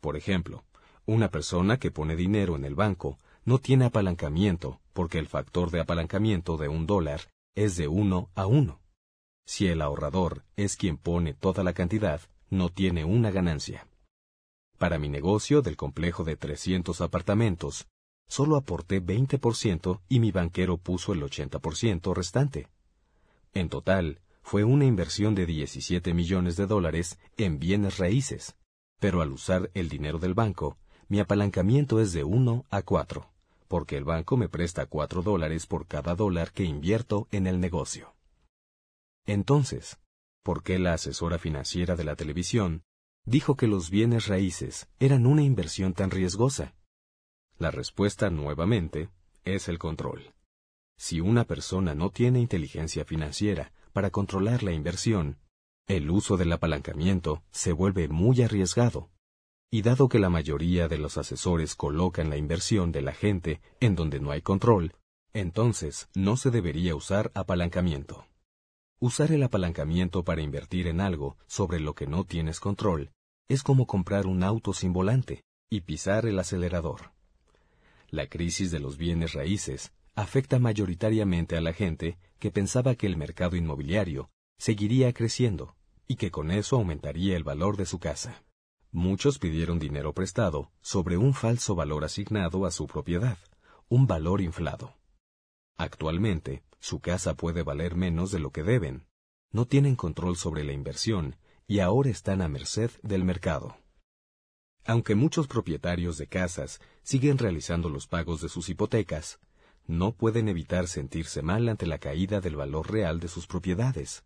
Por 0.00 0.16
ejemplo, 0.16 0.64
una 1.06 1.30
persona 1.30 1.78
que 1.78 1.90
pone 1.90 2.16
dinero 2.16 2.56
en 2.56 2.64
el 2.64 2.74
banco 2.74 3.18
no 3.44 3.58
tiene 3.58 3.84
apalancamiento 3.84 4.80
porque 4.92 5.18
el 5.18 5.28
factor 5.28 5.70
de 5.70 5.80
apalancamiento 5.80 6.56
de 6.56 6.68
un 6.68 6.86
dólar 6.86 7.20
es 7.54 7.76
de 7.76 7.88
uno 7.88 8.30
a 8.34 8.46
uno. 8.46 8.79
Si 9.52 9.66
el 9.66 9.82
ahorrador 9.82 10.44
es 10.54 10.76
quien 10.76 10.96
pone 10.96 11.34
toda 11.34 11.64
la 11.64 11.72
cantidad, 11.72 12.20
no 12.50 12.68
tiene 12.68 13.04
una 13.04 13.32
ganancia. 13.32 13.84
Para 14.78 15.00
mi 15.00 15.08
negocio 15.08 15.60
del 15.60 15.76
complejo 15.76 16.22
de 16.22 16.36
300 16.36 17.00
apartamentos, 17.00 17.88
solo 18.28 18.54
aporté 18.54 19.02
20% 19.04 20.02
y 20.08 20.20
mi 20.20 20.30
banquero 20.30 20.76
puso 20.76 21.14
el 21.14 21.22
80% 21.24 22.14
restante. 22.14 22.68
En 23.52 23.68
total, 23.68 24.20
fue 24.40 24.62
una 24.62 24.84
inversión 24.84 25.34
de 25.34 25.46
17 25.46 26.14
millones 26.14 26.56
de 26.56 26.68
dólares 26.68 27.18
en 27.36 27.58
bienes 27.58 27.98
raíces, 27.98 28.54
pero 29.00 29.20
al 29.20 29.32
usar 29.32 29.68
el 29.74 29.88
dinero 29.88 30.20
del 30.20 30.34
banco, 30.34 30.78
mi 31.08 31.18
apalancamiento 31.18 31.98
es 31.98 32.12
de 32.12 32.22
1 32.22 32.66
a 32.70 32.82
4, 32.82 33.28
porque 33.66 33.96
el 33.96 34.04
banco 34.04 34.36
me 34.36 34.48
presta 34.48 34.86
4 34.86 35.22
dólares 35.22 35.66
por 35.66 35.88
cada 35.88 36.14
dólar 36.14 36.52
que 36.52 36.62
invierto 36.62 37.26
en 37.32 37.48
el 37.48 37.58
negocio. 37.58 38.14
Entonces, 39.26 39.98
¿por 40.42 40.62
qué 40.62 40.78
la 40.78 40.94
asesora 40.94 41.38
financiera 41.38 41.96
de 41.96 42.04
la 42.04 42.16
televisión 42.16 42.82
dijo 43.24 43.56
que 43.56 43.66
los 43.66 43.90
bienes 43.90 44.26
raíces 44.26 44.88
eran 44.98 45.26
una 45.26 45.42
inversión 45.42 45.94
tan 45.94 46.10
riesgosa? 46.10 46.74
La 47.58 47.70
respuesta, 47.70 48.30
nuevamente, 48.30 49.10
es 49.44 49.68
el 49.68 49.78
control. 49.78 50.34
Si 50.96 51.20
una 51.20 51.44
persona 51.44 51.94
no 51.94 52.10
tiene 52.10 52.40
inteligencia 52.40 53.04
financiera 53.04 53.72
para 53.92 54.10
controlar 54.10 54.62
la 54.62 54.72
inversión, 54.72 55.38
el 55.86 56.10
uso 56.10 56.36
del 56.36 56.52
apalancamiento 56.52 57.42
se 57.50 57.72
vuelve 57.72 58.08
muy 58.08 58.42
arriesgado. 58.42 59.10
Y 59.72 59.82
dado 59.82 60.08
que 60.08 60.18
la 60.18 60.30
mayoría 60.30 60.88
de 60.88 60.98
los 60.98 61.16
asesores 61.16 61.74
colocan 61.74 62.28
la 62.30 62.36
inversión 62.36 62.92
de 62.92 63.02
la 63.02 63.12
gente 63.12 63.60
en 63.80 63.94
donde 63.94 64.20
no 64.20 64.30
hay 64.30 64.42
control, 64.42 64.94
entonces 65.32 66.08
no 66.14 66.36
se 66.36 66.50
debería 66.50 66.94
usar 66.94 67.30
apalancamiento. 67.34 68.26
Usar 69.02 69.32
el 69.32 69.42
apalancamiento 69.42 70.24
para 70.24 70.42
invertir 70.42 70.86
en 70.86 71.00
algo 71.00 71.38
sobre 71.46 71.80
lo 71.80 71.94
que 71.94 72.06
no 72.06 72.24
tienes 72.24 72.60
control 72.60 73.12
es 73.48 73.62
como 73.62 73.86
comprar 73.86 74.26
un 74.26 74.42
auto 74.42 74.74
sin 74.74 74.92
volante 74.92 75.42
y 75.70 75.80
pisar 75.80 76.26
el 76.26 76.38
acelerador. 76.38 77.12
La 78.10 78.26
crisis 78.26 78.70
de 78.70 78.78
los 78.78 78.98
bienes 78.98 79.32
raíces 79.32 79.94
afecta 80.14 80.58
mayoritariamente 80.58 81.56
a 81.56 81.62
la 81.62 81.72
gente 81.72 82.18
que 82.38 82.50
pensaba 82.50 82.94
que 82.94 83.06
el 83.06 83.16
mercado 83.16 83.56
inmobiliario 83.56 84.28
seguiría 84.58 85.14
creciendo 85.14 85.76
y 86.06 86.16
que 86.16 86.30
con 86.30 86.50
eso 86.50 86.76
aumentaría 86.76 87.38
el 87.38 87.42
valor 87.42 87.78
de 87.78 87.86
su 87.86 88.00
casa. 88.00 88.44
Muchos 88.92 89.38
pidieron 89.38 89.78
dinero 89.78 90.12
prestado 90.12 90.72
sobre 90.82 91.16
un 91.16 91.32
falso 91.32 91.74
valor 91.74 92.04
asignado 92.04 92.66
a 92.66 92.70
su 92.70 92.86
propiedad, 92.86 93.38
un 93.88 94.06
valor 94.06 94.42
inflado. 94.42 94.94
Actualmente, 95.78 96.62
su 96.80 97.00
casa 97.00 97.34
puede 97.34 97.62
valer 97.62 97.94
menos 97.94 98.32
de 98.32 98.40
lo 98.40 98.50
que 98.50 98.62
deben. 98.62 99.06
No 99.52 99.66
tienen 99.66 99.96
control 99.96 100.36
sobre 100.36 100.64
la 100.64 100.72
inversión 100.72 101.36
y 101.66 101.80
ahora 101.80 102.10
están 102.10 102.42
a 102.42 102.48
merced 102.48 102.90
del 103.02 103.24
mercado. 103.24 103.76
Aunque 104.84 105.14
muchos 105.14 105.46
propietarios 105.46 106.18
de 106.18 106.26
casas 106.26 106.80
siguen 107.02 107.38
realizando 107.38 107.88
los 107.88 108.06
pagos 108.06 108.40
de 108.40 108.48
sus 108.48 108.68
hipotecas, 108.68 109.38
no 109.86 110.12
pueden 110.12 110.48
evitar 110.48 110.88
sentirse 110.88 111.42
mal 111.42 111.68
ante 111.68 111.86
la 111.86 111.98
caída 111.98 112.40
del 112.40 112.56
valor 112.56 112.90
real 112.90 113.20
de 113.20 113.28
sus 113.28 113.46
propiedades. 113.46 114.24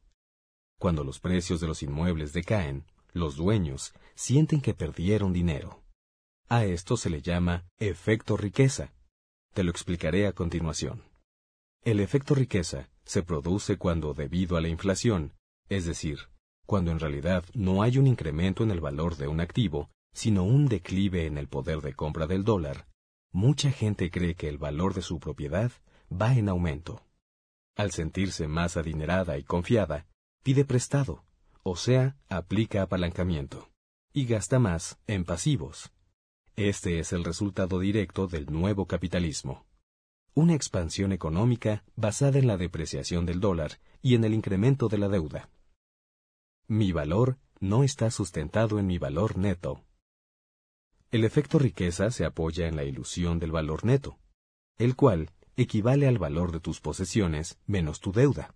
Cuando 0.79 1.05
los 1.05 1.21
precios 1.21 1.61
de 1.61 1.67
los 1.67 1.83
inmuebles 1.83 2.33
decaen, 2.33 2.85
los 3.13 3.37
dueños 3.37 3.95
sienten 4.15 4.61
que 4.61 4.75
perdieron 4.75 5.33
dinero. 5.33 5.83
A 6.49 6.65
esto 6.65 6.97
se 6.97 7.11
le 7.11 7.23
llama 7.23 7.65
efecto 7.79 8.37
riqueza. 8.37 8.93
Te 9.55 9.65
lo 9.65 9.71
explicaré 9.71 10.27
a 10.27 10.33
continuación. 10.33 11.03
El 11.85 12.01
efecto 12.01 12.35
riqueza 12.35 12.89
se 13.05 13.23
produce 13.23 13.77
cuando, 13.77 14.15
debido 14.15 14.57
a 14.57 14.63
la 14.63 14.69
inflación, 14.69 15.35
es 15.69 15.85
decir, 15.85 16.31
cuando 16.65 16.91
en 16.91 16.99
realidad 16.99 17.45
no 17.53 17.83
hay 17.83 17.99
un 17.99 18.07
incremento 18.07 18.63
en 18.65 18.71
el 18.71 18.81
valor 18.81 19.17
de 19.19 19.29
un 19.29 19.39
activo, 19.39 19.91
sino 20.15 20.45
un 20.45 20.67
declive 20.67 21.27
en 21.27 21.37
el 21.37 21.47
poder 21.47 21.83
de 21.83 21.93
compra 21.93 22.27
del 22.27 22.43
dólar, 22.43 22.89
mucha 23.33 23.71
gente 23.71 24.11
cree 24.11 24.35
que 24.35 24.49
el 24.49 24.57
valor 24.57 24.95
de 24.95 25.03
su 25.03 25.21
propiedad 25.21 25.73
va 26.11 26.33
en 26.33 26.49
aumento. 26.49 27.03
Al 27.77 27.91
sentirse 27.91 28.49
más 28.49 28.79
adinerada 28.79 29.37
y 29.37 29.43
confiada, 29.43 30.07
pide 30.43 30.65
prestado, 30.65 31.27
o 31.65 31.77
sea, 31.77 32.17
aplica 32.31 32.81
apalancamiento, 32.81 33.69
y 34.15 34.25
gasta 34.25 34.59
más 34.59 34.99
en 35.07 35.27
pasivos. 35.27 35.93
Este 36.57 36.99
es 36.99 37.13
el 37.13 37.25
resultado 37.25 37.79
directo 37.79 38.27
del 38.27 38.47
nuevo 38.47 38.87
capitalismo 38.87 39.67
una 40.35 40.55
expansión 40.55 41.13
económica 41.13 41.85
basada 41.95 42.39
en 42.39 42.47
la 42.49 42.57
depreciación 42.57 43.25
del 43.25 43.41
dólar 43.41 43.79
y 44.03 44.17
en 44.17 44.25
el 44.25 44.35
incremento 44.35 44.89
de 44.89 44.99
la 44.99 45.09
deuda. 45.09 45.49
Mi 46.67 46.93
valor 46.93 47.39
no 47.61 47.85
está 47.85 48.11
sustentado 48.11 48.79
en 48.79 48.87
mi 48.87 48.99
valor 48.99 49.39
neto. 49.39 49.85
El 51.11 51.25
efecto 51.25 51.59
riqueza 51.59 52.11
se 52.11 52.25
apoya 52.25 52.67
en 52.67 52.75
la 52.75 52.85
ilusión 52.85 53.39
del 53.39 53.53
valor 53.53 53.85
neto, 53.85 54.19
el 54.77 54.97
cual 54.97 55.31
equivale 55.57 56.09
al 56.09 56.19
valor 56.19 56.51
de 56.51 56.59
tus 56.59 56.81
posesiones 56.81 57.59
menos 57.67 58.01
tu 58.01 58.13
deuda. 58.13 58.55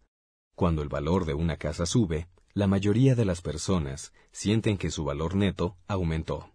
Cuando 0.57 0.83
el 0.83 0.89
valor 0.89 1.25
de 1.25 1.35
una 1.35 1.57
casa 1.57 1.87
sube, 1.87 2.29
la 2.55 2.67
mayoría 2.67 3.15
de 3.15 3.25
las 3.25 3.41
personas 3.41 4.13
sienten 4.33 4.77
que 4.77 4.91
su 4.91 5.05
valor 5.05 5.37
neto 5.37 5.77
aumentó. 5.87 6.51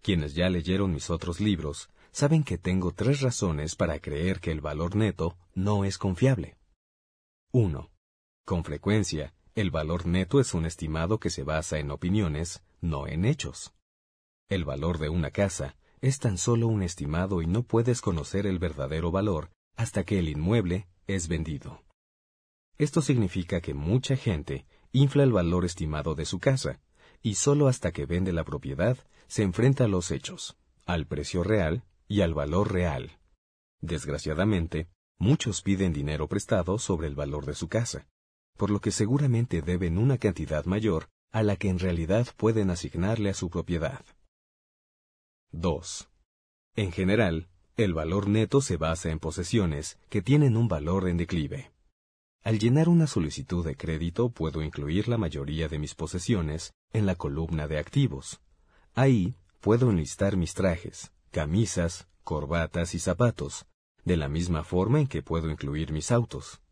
Quienes 0.00 0.34
ya 0.34 0.48
leyeron 0.48 0.92
mis 0.92 1.10
otros 1.10 1.40
libros 1.40 1.90
saben 2.16 2.44
que 2.44 2.56
tengo 2.56 2.92
tres 2.92 3.20
razones 3.20 3.76
para 3.76 3.98
creer 3.98 4.40
que 4.40 4.50
el 4.50 4.62
valor 4.62 4.96
neto 4.96 5.36
no 5.54 5.84
es 5.84 5.98
confiable. 5.98 6.56
1. 7.52 7.90
Con 8.46 8.64
frecuencia, 8.64 9.34
el 9.54 9.70
valor 9.70 10.06
neto 10.06 10.40
es 10.40 10.54
un 10.54 10.64
estimado 10.64 11.20
que 11.20 11.28
se 11.28 11.42
basa 11.42 11.78
en 11.78 11.90
opiniones, 11.90 12.62
no 12.80 13.06
en 13.06 13.26
hechos. 13.26 13.74
El 14.48 14.64
valor 14.64 14.96
de 14.96 15.10
una 15.10 15.30
casa 15.30 15.76
es 16.00 16.18
tan 16.18 16.38
solo 16.38 16.68
un 16.68 16.82
estimado 16.82 17.42
y 17.42 17.46
no 17.46 17.64
puedes 17.64 18.00
conocer 18.00 18.46
el 18.46 18.58
verdadero 18.58 19.10
valor 19.10 19.50
hasta 19.76 20.02
que 20.04 20.18
el 20.18 20.30
inmueble 20.30 20.88
es 21.06 21.28
vendido. 21.28 21.82
Esto 22.78 23.02
significa 23.02 23.60
que 23.60 23.74
mucha 23.74 24.16
gente 24.16 24.64
infla 24.90 25.22
el 25.22 25.32
valor 25.32 25.66
estimado 25.66 26.14
de 26.14 26.24
su 26.24 26.38
casa, 26.38 26.80
y 27.20 27.34
solo 27.34 27.68
hasta 27.68 27.92
que 27.92 28.06
vende 28.06 28.32
la 28.32 28.44
propiedad 28.44 28.96
se 29.26 29.42
enfrenta 29.42 29.84
a 29.84 29.88
los 29.88 30.10
hechos, 30.10 30.56
al 30.86 31.06
precio 31.06 31.44
real 31.44 31.84
y 32.08 32.20
al 32.20 32.34
valor 32.34 32.72
real. 32.72 33.18
Desgraciadamente, 33.80 34.88
muchos 35.18 35.62
piden 35.62 35.92
dinero 35.92 36.28
prestado 36.28 36.78
sobre 36.78 37.08
el 37.08 37.14
valor 37.14 37.46
de 37.46 37.54
su 37.54 37.68
casa, 37.68 38.06
por 38.56 38.70
lo 38.70 38.80
que 38.80 38.90
seguramente 38.90 39.62
deben 39.62 39.98
una 39.98 40.18
cantidad 40.18 40.64
mayor 40.64 41.08
a 41.32 41.42
la 41.42 41.56
que 41.56 41.68
en 41.68 41.78
realidad 41.78 42.26
pueden 42.36 42.70
asignarle 42.70 43.30
a 43.30 43.34
su 43.34 43.50
propiedad. 43.50 44.04
2. 45.52 46.08
En 46.76 46.92
general, 46.92 47.48
el 47.76 47.92
valor 47.92 48.28
neto 48.28 48.60
se 48.60 48.76
basa 48.76 49.10
en 49.10 49.18
posesiones 49.18 49.98
que 50.08 50.22
tienen 50.22 50.56
un 50.56 50.68
valor 50.68 51.08
en 51.08 51.18
declive. 51.18 51.72
Al 52.42 52.58
llenar 52.58 52.88
una 52.88 53.06
solicitud 53.06 53.64
de 53.66 53.76
crédito 53.76 54.30
puedo 54.30 54.62
incluir 54.62 55.08
la 55.08 55.18
mayoría 55.18 55.68
de 55.68 55.78
mis 55.78 55.94
posesiones 55.94 56.72
en 56.92 57.04
la 57.04 57.16
columna 57.16 57.66
de 57.66 57.78
activos. 57.78 58.40
Ahí 58.94 59.34
puedo 59.60 59.90
enlistar 59.90 60.36
mis 60.36 60.54
trajes, 60.54 61.12
camisas, 61.36 62.08
corbatas 62.24 62.94
y 62.94 62.98
zapatos, 62.98 63.66
de 64.06 64.16
la 64.16 64.26
misma 64.26 64.64
forma 64.64 65.00
en 65.00 65.06
que 65.06 65.20
puedo 65.20 65.50
incluir 65.50 65.92
mis 65.92 66.10
autos. 66.10 66.62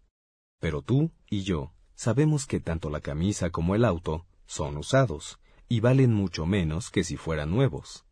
Pero 0.59 0.80
tú 0.80 1.11
y 1.28 1.42
yo 1.42 1.75
sabemos 1.94 2.47
que 2.47 2.61
tanto 2.61 2.88
la 2.88 3.02
camisa 3.02 3.50
como 3.50 3.75
el 3.75 3.85
auto 3.85 4.25
son 4.47 4.78
usados 4.78 5.38
y 5.68 5.80
valen 5.80 6.14
mucho 6.14 6.47
menos 6.47 6.90
que 6.90 7.04
si 7.04 7.18
fueran 7.18 7.50
nuevos. 7.50 8.06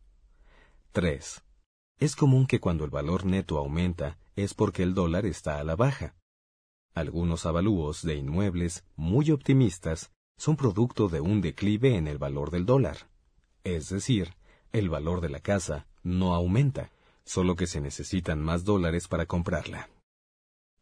3. 0.91 1.43
Es 1.97 2.15
común 2.15 2.45
que 2.45 2.59
cuando 2.59 2.85
el 2.85 2.91
valor 2.91 3.25
neto 3.25 3.57
aumenta 3.57 4.19
es 4.35 4.53
porque 4.53 4.83
el 4.83 4.93
dólar 4.93 5.25
está 5.25 5.59
a 5.59 5.63
la 5.63 5.75
baja. 5.75 6.13
Algunos 6.93 7.47
avalúos 7.47 8.03
de 8.03 8.13
inmuebles 8.13 8.85
muy 8.95 9.31
optimistas 9.31 10.11
son 10.37 10.55
producto 10.55 11.09
de 11.09 11.19
un 11.19 11.41
declive 11.41 11.95
en 11.95 12.07
el 12.07 12.19
valor 12.19 12.51
del 12.51 12.67
dólar. 12.67 13.09
Es 13.63 13.89
decir, 13.89 14.35
el 14.71 14.91
valor 14.91 15.19
de 15.19 15.29
la 15.29 15.39
casa 15.39 15.87
no 16.03 16.33
aumenta, 16.35 16.91
solo 17.23 17.55
que 17.55 17.67
se 17.67 17.81
necesitan 17.81 18.41
más 18.41 18.63
dólares 18.63 19.07
para 19.07 19.25
comprarla. 19.25 19.89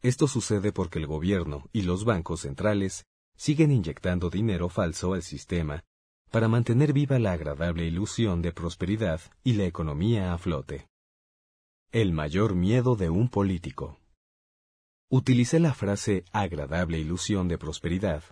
Esto 0.02 0.26
sucede 0.26 0.72
porque 0.72 0.98
el 0.98 1.06
gobierno 1.06 1.68
y 1.72 1.82
los 1.82 2.04
bancos 2.04 2.40
centrales 2.40 3.04
siguen 3.36 3.70
inyectando 3.70 4.30
dinero 4.30 4.68
falso 4.68 5.14
al 5.14 5.22
sistema 5.22 5.84
para 6.30 6.48
mantener 6.48 6.92
viva 6.92 7.18
la 7.18 7.32
agradable 7.32 7.84
ilusión 7.86 8.42
de 8.42 8.52
prosperidad 8.52 9.20
y 9.44 9.52
la 9.54 9.64
economía 9.64 10.32
a 10.32 10.38
flote. 10.38 10.88
El 11.92 12.12
mayor 12.12 12.54
miedo 12.54 12.96
de 12.96 13.10
un 13.10 13.28
político. 13.28 13.98
Utilicé 15.08 15.60
la 15.60 15.74
frase 15.74 16.24
agradable 16.32 16.98
ilusión 16.98 17.48
de 17.48 17.58
prosperidad 17.58 18.24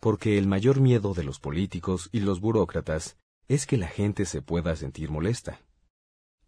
porque 0.00 0.38
el 0.38 0.48
mayor 0.48 0.80
miedo 0.80 1.12
de 1.12 1.22
los 1.22 1.38
políticos 1.38 2.08
y 2.10 2.20
los 2.20 2.40
burócratas 2.40 3.18
es 3.48 3.66
que 3.66 3.76
la 3.76 3.88
gente 3.88 4.24
se 4.24 4.40
pueda 4.40 4.74
sentir 4.74 5.10
molesta. 5.10 5.60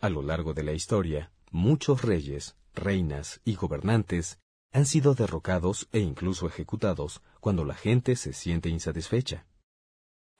A 0.02 0.10
lo 0.10 0.20
largo 0.20 0.52
de 0.52 0.64
la 0.64 0.72
historia, 0.72 1.30
muchos 1.52 2.02
reyes, 2.02 2.56
reinas 2.74 3.40
y 3.44 3.54
gobernantes 3.54 4.40
han 4.72 4.84
sido 4.84 5.14
derrocados 5.14 5.88
e 5.92 6.00
incluso 6.00 6.48
ejecutados 6.48 7.22
cuando 7.38 7.64
la 7.64 7.74
gente 7.74 8.16
se 8.16 8.32
siente 8.32 8.68
insatisfecha. 8.68 9.46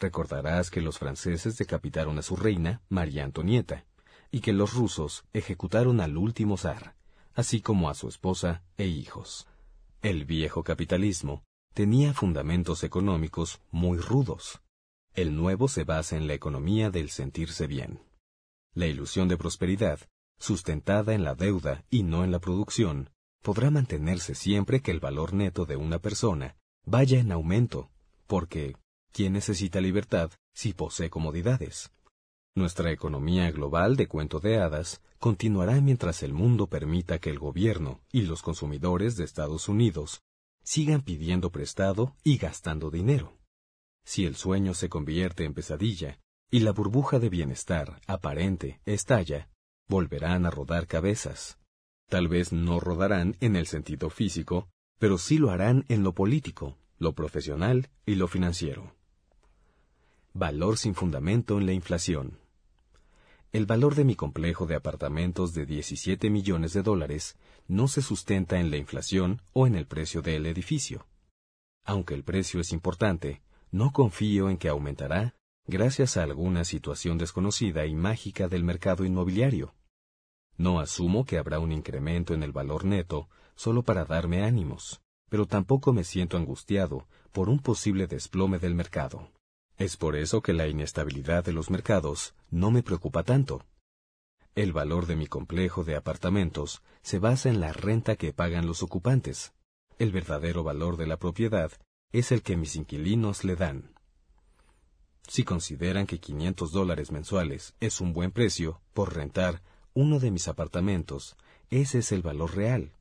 Recordarás 0.01 0.69
que 0.69 0.81
los 0.81 0.99
franceses 0.99 1.59
decapitaron 1.59 2.19
a 2.19 2.23
su 2.23 2.35
reina, 2.35 2.83
María 2.89 3.23
Antonieta, 3.23 3.85
y 4.33 4.41
que 4.41 4.53
los 4.53 4.75
rusos 4.75 5.25
ejecutaron 5.33 6.01
al 6.01 6.17
último 6.17 6.57
zar, 6.57 6.97
así 7.33 7.61
como 7.61 7.89
a 7.89 7.95
su 7.95 8.09
esposa 8.09 8.65
e 8.79 8.89
hijos. 8.89 9.47
El 10.01 10.25
viejo 10.25 10.65
capitalismo 10.65 11.45
tenía 11.73 12.15
fundamentos 12.15 12.83
económicos 12.83 13.61
muy 13.71 13.99
rudos. 13.99 14.61
El 15.15 15.37
nuevo 15.37 15.69
se 15.69 15.85
basa 15.85 16.17
en 16.17 16.27
la 16.27 16.35
economía 16.35 16.91
del 16.91 17.11
sentirse 17.11 17.69
bien. 17.69 18.01
La 18.75 18.87
ilusión 18.87 19.29
de 19.29 19.37
prosperidad, 19.37 20.01
sustentada 20.39 21.13
en 21.13 21.25
la 21.25 21.35
deuda 21.35 21.85
y 21.91 22.05
no 22.05 22.25
en 22.25 22.31
la 22.31 22.39
producción, 22.39 23.11
podrá 23.43 23.71
mantenerse 23.71 24.35
siempre 24.35 24.81
que 24.81 24.91
el 24.91 25.01
valor 25.01 25.35
neto 25.35 25.67
de 25.67 25.77
una 25.77 25.99
persona 25.99 26.57
vaya 26.87 27.21
en 27.21 27.33
aumento, 27.33 27.91
porque 28.27 28.77
¿quién 29.13 29.35
necesita 29.35 29.81
libertad 29.81 30.31
si 30.55 30.73
posee 30.73 31.11
comodidades? 31.11 31.93
Nuestra 32.55 32.91
economía 32.93 33.51
global 33.51 33.97
de 33.97 34.09
cuento 34.09 34.41
de 34.41 34.59
hadas 34.59 35.03
continuará 35.19 35.81
mientras 35.81 36.23
el 36.23 36.33
mundo 36.33 36.67
permita 36.67 37.19
que 37.19 37.29
el 37.29 37.39
gobierno 37.39 38.01
y 38.11 38.23
los 38.23 38.41
consumidores 38.41 39.17
de 39.17 39.25
Estados 39.25 39.69
Unidos 39.69 40.23
sigan 40.63 41.03
pidiendo 41.03 41.51
prestado 41.51 42.17
y 42.25 42.39
gastando 42.39 42.91
dinero. 42.91 43.37
Si 44.05 44.25
el 44.25 44.35
sueño 44.35 44.73
se 44.73 44.89
convierte 44.89 45.45
en 45.45 45.53
pesadilla 45.53 46.22
y 46.55 46.61
la 46.61 46.73
burbuja 46.73 47.19
de 47.19 47.31
bienestar 47.31 47.99
aparente 48.07 48.79
estalla, 48.85 49.49
volverán 49.89 50.45
a 50.45 50.51
rodar 50.51 50.87
cabezas. 50.87 51.59
Tal 52.11 52.29
vez 52.29 52.53
no 52.53 52.79
rodarán 52.79 53.39
en 53.41 53.57
el 53.57 53.67
sentido 53.67 54.11
físico, 54.11 54.69
pero 54.99 55.17
sí 55.17 55.39
lo 55.39 55.51
harán 55.51 55.87
en 55.89 56.03
lo 56.03 56.13
político, 56.13 56.77
lo 56.99 57.15
profesional 57.15 57.89
y 58.05 58.17
lo 58.17 58.29
financiero. 58.29 58.95
Valor 60.35 60.77
sin 60.77 60.95
fundamento 60.95 61.59
en 61.59 61.65
la 61.65 61.73
inflación. 61.73 62.39
El 63.53 63.65
valor 63.65 63.95
de 63.95 64.05
mi 64.05 64.15
complejo 64.15 64.67
de 64.67 64.75
apartamentos 64.75 65.55
de 65.55 65.65
17 65.65 66.29
millones 66.29 66.75
de 66.75 66.83
dólares 66.83 67.39
no 67.67 67.89
se 67.89 68.03
sustenta 68.03 68.61
en 68.61 68.71
la 68.71 68.77
inflación 68.77 69.41
o 69.55 69.67
en 69.67 69.75
el 69.75 69.87
precio 69.87 70.21
del 70.21 70.45
edificio. 70.45 71.07
Aunque 71.83 72.13
el 72.13 72.25
precio 72.25 72.61
es 72.61 72.73
importante, 72.73 73.41
no 73.71 73.91
confío 73.91 74.51
en 74.51 74.59
que 74.59 74.69
aumentará 74.69 75.35
gracias 75.67 76.17
a 76.17 76.25
alguna 76.25 76.65
situación 76.65 77.19
desconocida 77.19 77.87
y 77.87 77.95
mágica 77.95 78.49
del 78.49 78.65
mercado 78.65 79.05
inmobiliario. 79.05 79.75
No 80.57 80.81
asumo 80.81 81.25
que 81.25 81.39
habrá 81.39 81.59
un 81.59 81.73
incremento 81.73 82.35
en 82.35 82.43
el 82.43 82.53
valor 82.53 82.85
neto 82.85 83.29
solo 83.55 83.83
para 83.83 84.05
darme 84.05 84.43
ánimos, 84.43 85.01
pero 85.29 85.47
tampoco 85.47 85.93
me 85.93 86.05
siento 86.05 86.37
angustiado 86.37 87.07
por 87.33 87.49
un 87.49 87.59
posible 87.59 88.07
desplome 88.07 88.59
del 88.59 88.75
mercado. 88.75 89.31
Es 89.79 89.97
por 89.97 90.17
eso 90.17 90.43
que 90.43 90.53
la 90.53 90.69
inestabilidad 90.69 91.45
de 91.45 91.53
los 91.53 91.71
mercados 91.71 92.35
no 92.51 92.71
me 92.71 92.83
preocupa 92.83 93.23
tanto. 93.23 93.65
El 94.55 94.73
valor 94.73 95.07
de 95.07 95.17
mi 95.17 95.27
complejo 95.27 95.85
de 95.85 95.97
apartamentos 95.97 96.83
se 97.01 97.19
basa 97.19 97.49
en 97.49 97.61
la 97.61 97.73
renta 97.73 98.17
que 98.17 98.35
pagan 98.35 98.67
los 98.67 98.83
ocupantes. 98.83 99.55
El 99.99 100.13
verdadero 100.13 100.63
valor 100.63 100.99
de 100.99 101.07
la 101.07 101.17
propiedad 101.17 101.73
es 102.13 102.33
el 102.33 102.43
que 102.43 102.59
mis 102.59 102.77
inquilinos 102.77 103.45
le 103.45 103.57
dan. 103.57 103.95
Si 105.33 105.45
consideran 105.45 106.07
que 106.07 106.21
500 106.21 106.73
dólares 106.73 107.11
mensuales 107.11 107.75
es 107.81 108.03
un 108.03 108.13
buen 108.13 108.33
precio 108.33 108.83
por 108.93 109.17
rentar 109.17 109.63
uno 109.95 110.19
de 110.19 110.31
mis 110.31 110.47
apartamentos, 110.47 111.39
ese 111.71 112.01
es 112.01 112.13
el 112.13 112.21
valor 112.21 112.55
real. 112.55 112.93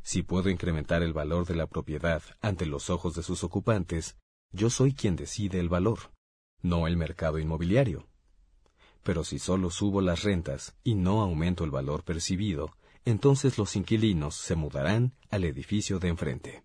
Si 0.00 0.22
puedo 0.22 0.48
incrementar 0.48 1.02
el 1.02 1.12
valor 1.12 1.44
de 1.44 1.54
la 1.54 1.66
propiedad 1.66 2.22
ante 2.40 2.64
los 2.64 2.88
ojos 2.88 3.14
de 3.14 3.22
sus 3.22 3.44
ocupantes, 3.44 4.16
yo 4.52 4.70
soy 4.70 4.94
quien 4.94 5.16
decide 5.16 5.60
el 5.60 5.68
valor 5.68 5.98
no 6.62 6.86
el 6.86 6.96
mercado 6.96 7.38
inmobiliario. 7.38 8.06
Pero 9.02 9.22
si 9.22 9.38
solo 9.38 9.68
subo 9.68 10.00
las 10.00 10.22
rentas 10.22 10.74
y 10.82 10.94
no 10.94 11.20
aumento 11.20 11.62
el 11.62 11.70
valor 11.70 12.04
percibido, 12.04 12.74
entonces 13.04 13.58
los 13.58 13.76
inquilinos 13.76 14.34
se 14.34 14.56
mudarán 14.56 15.12
al 15.28 15.44
edificio 15.44 15.98
de 15.98 16.08
enfrente. 16.08 16.64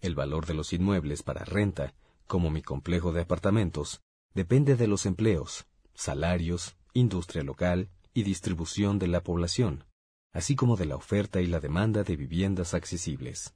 El 0.00 0.14
valor 0.14 0.46
de 0.46 0.54
los 0.54 0.72
inmuebles 0.72 1.22
para 1.22 1.44
renta, 1.44 1.92
como 2.26 2.50
mi 2.50 2.62
complejo 2.62 3.12
de 3.12 3.20
apartamentos, 3.20 4.00
depende 4.36 4.76
de 4.76 4.86
los 4.86 5.06
empleos, 5.06 5.66
salarios, 5.94 6.76
industria 6.92 7.42
local 7.42 7.88
y 8.12 8.22
distribución 8.22 8.98
de 8.98 9.08
la 9.08 9.22
población, 9.22 9.84
así 10.30 10.54
como 10.54 10.76
de 10.76 10.84
la 10.84 10.94
oferta 10.94 11.40
y 11.40 11.46
la 11.46 11.58
demanda 11.58 12.02
de 12.02 12.16
viviendas 12.16 12.74
accesibles. 12.74 13.54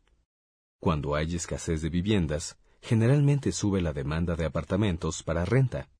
Cuando 0.81 1.17
hay 1.17 1.35
escasez 1.35 1.83
de 1.83 1.91
viviendas, 1.91 2.57
generalmente 2.81 3.53
sube 3.53 3.83
la 3.83 3.93
demanda 3.93 4.37
de 4.37 4.47
apartamentos 4.47 5.23
para 5.23 5.45
renta, 5.45 5.91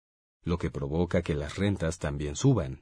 lo 0.45 0.57
que 0.57 0.71
provoca 0.71 1.21
que 1.21 1.35
las 1.35 1.59
rentas 1.59 1.99
también 1.99 2.35
suban. 2.35 2.81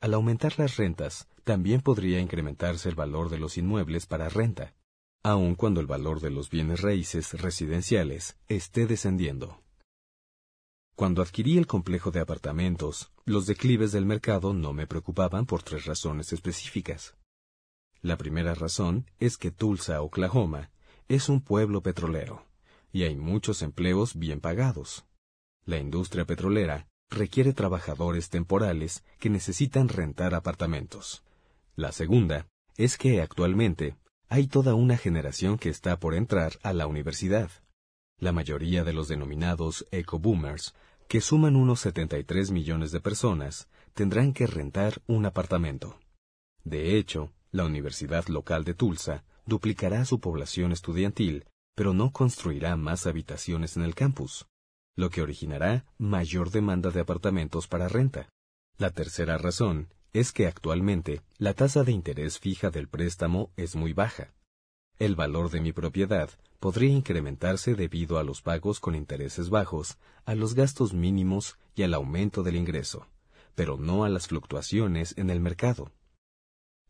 Al 0.00 0.14
aumentar 0.14 0.56
las 0.56 0.76
rentas, 0.76 1.26
también 1.42 1.80
podría 1.80 2.20
incrementarse 2.20 2.88
el 2.90 2.94
valor 2.94 3.28
de 3.28 3.38
los 3.38 3.58
inmuebles 3.58 4.06
para 4.06 4.28
renta, 4.28 4.76
aun 5.24 5.56
cuando 5.56 5.80
el 5.80 5.88
valor 5.88 6.20
de 6.20 6.30
los 6.30 6.48
bienes 6.48 6.80
raíces 6.80 7.32
residenciales 7.32 8.36
esté 8.46 8.86
descendiendo. 8.86 9.60
Cuando 10.98 11.22
adquirí 11.22 11.58
el 11.58 11.68
complejo 11.68 12.10
de 12.10 12.18
apartamentos, 12.18 13.12
los 13.24 13.46
declives 13.46 13.92
del 13.92 14.04
mercado 14.04 14.52
no 14.52 14.72
me 14.72 14.88
preocupaban 14.88 15.46
por 15.46 15.62
tres 15.62 15.84
razones 15.84 16.32
específicas. 16.32 17.14
La 18.02 18.16
primera 18.16 18.52
razón 18.52 19.06
es 19.20 19.36
que 19.36 19.52
Tulsa, 19.52 20.02
Oklahoma, 20.02 20.72
es 21.06 21.28
un 21.28 21.40
pueblo 21.40 21.84
petrolero 21.84 22.46
y 22.90 23.04
hay 23.04 23.14
muchos 23.14 23.62
empleos 23.62 24.18
bien 24.18 24.40
pagados. 24.40 25.06
La 25.64 25.78
industria 25.78 26.24
petrolera 26.24 26.88
requiere 27.10 27.52
trabajadores 27.52 28.28
temporales 28.28 29.04
que 29.20 29.30
necesitan 29.30 29.88
rentar 29.88 30.34
apartamentos. 30.34 31.22
La 31.76 31.92
segunda 31.92 32.48
es 32.76 32.98
que 32.98 33.22
actualmente 33.22 33.94
hay 34.28 34.48
toda 34.48 34.74
una 34.74 34.96
generación 34.96 35.58
que 35.58 35.68
está 35.68 36.00
por 36.00 36.16
entrar 36.16 36.58
a 36.64 36.72
la 36.72 36.88
universidad. 36.88 37.52
La 38.18 38.32
mayoría 38.32 38.82
de 38.82 38.92
los 38.92 39.06
denominados 39.06 39.86
eco-boomers, 39.92 40.74
que 41.08 41.20
suman 41.20 41.56
unos 41.56 41.80
73 41.80 42.50
millones 42.50 42.92
de 42.92 43.00
personas, 43.00 43.68
tendrán 43.94 44.32
que 44.32 44.46
rentar 44.46 45.02
un 45.06 45.26
apartamento. 45.26 45.98
De 46.64 46.96
hecho, 46.96 47.32
la 47.50 47.64
Universidad 47.64 48.26
Local 48.28 48.64
de 48.64 48.74
Tulsa 48.74 49.24
duplicará 49.46 50.04
su 50.04 50.20
población 50.20 50.72
estudiantil 50.72 51.44
pero 51.78 51.94
no 51.94 52.10
construirá 52.10 52.74
más 52.76 53.06
habitaciones 53.06 53.76
en 53.76 53.84
el 53.84 53.94
campus, 53.94 54.48
lo 54.96 55.10
que 55.10 55.22
originará 55.22 55.84
mayor 55.96 56.50
demanda 56.50 56.90
de 56.90 56.98
apartamentos 56.98 57.68
para 57.68 57.86
renta. 57.86 58.30
La 58.78 58.90
tercera 58.90 59.38
razón 59.38 59.94
es 60.12 60.32
que 60.32 60.48
actualmente 60.48 61.22
la 61.36 61.54
tasa 61.54 61.84
de 61.84 61.92
interés 61.92 62.40
fija 62.40 62.70
del 62.70 62.88
préstamo 62.88 63.52
es 63.54 63.76
muy 63.76 63.92
baja. 63.92 64.34
El 64.98 65.14
valor 65.14 65.50
de 65.50 65.60
mi 65.60 65.72
propiedad 65.72 66.28
podría 66.58 66.90
incrementarse 66.90 67.76
debido 67.76 68.18
a 68.18 68.24
los 68.24 68.42
pagos 68.42 68.80
con 68.80 68.96
intereses 68.96 69.48
bajos, 69.48 69.96
a 70.24 70.34
los 70.34 70.54
gastos 70.54 70.92
mínimos 70.92 71.56
y 71.76 71.84
al 71.84 71.94
aumento 71.94 72.42
del 72.42 72.56
ingreso, 72.56 73.06
pero 73.54 73.76
no 73.76 74.04
a 74.04 74.08
las 74.08 74.26
fluctuaciones 74.26 75.14
en 75.16 75.30
el 75.30 75.38
mercado. 75.38 75.92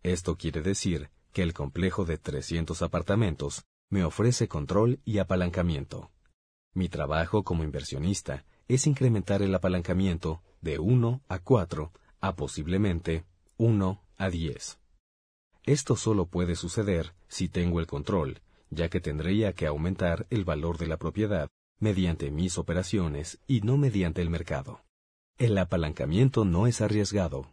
Esto 0.03 0.37
quiere 0.37 0.63
decir 0.63 1.11
que 1.33 1.43
el 1.43 1.53
complejo 1.53 2.07
de 2.07 2.17
300 2.17 2.81
apartamentos 2.81 3.67
me 3.91 4.05
ofrece 4.05 4.49
control 4.49 5.01
y 5.05 5.19
apalancamiento. 5.19 6.11
Mi 6.73 6.89
trabajo 6.89 7.45
como 7.45 7.63
inversionista 7.63 8.47
es 8.69 8.87
incrementar 8.87 9.43
el 9.43 9.55
apalancamiento 9.55 10.43
de 10.63 10.79
1 10.79 11.21
a 11.29 11.39
4 11.41 11.93
a 12.21 12.37
posiblemente 12.37 13.27
1 13.59 14.03
a 14.17 14.31
10. 14.31 14.79
Esto 15.69 15.97
solo 15.97 16.25
puede 16.25 16.57
suceder 16.57 17.13
si 17.29 17.51
tengo 17.51 17.79
el 17.79 17.87
control, 17.87 18.41
ya 18.71 18.89
que 18.89 19.03
tendría 19.03 19.53
que 19.53 19.67
aumentar 19.67 20.27
el 20.31 20.47
valor 20.47 20.79
de 20.79 20.87
la 20.87 20.97
propiedad 20.97 21.51
mediante 21.79 22.31
mis 22.31 22.57
operaciones 22.57 23.39
y 23.47 23.61
no 23.61 23.77
mediante 23.77 24.23
el 24.23 24.31
mercado. 24.31 24.81
El 25.37 25.59
apalancamiento 25.59 26.47
no 26.47 26.67
es 26.67 26.81
arriesgado. 26.81 27.51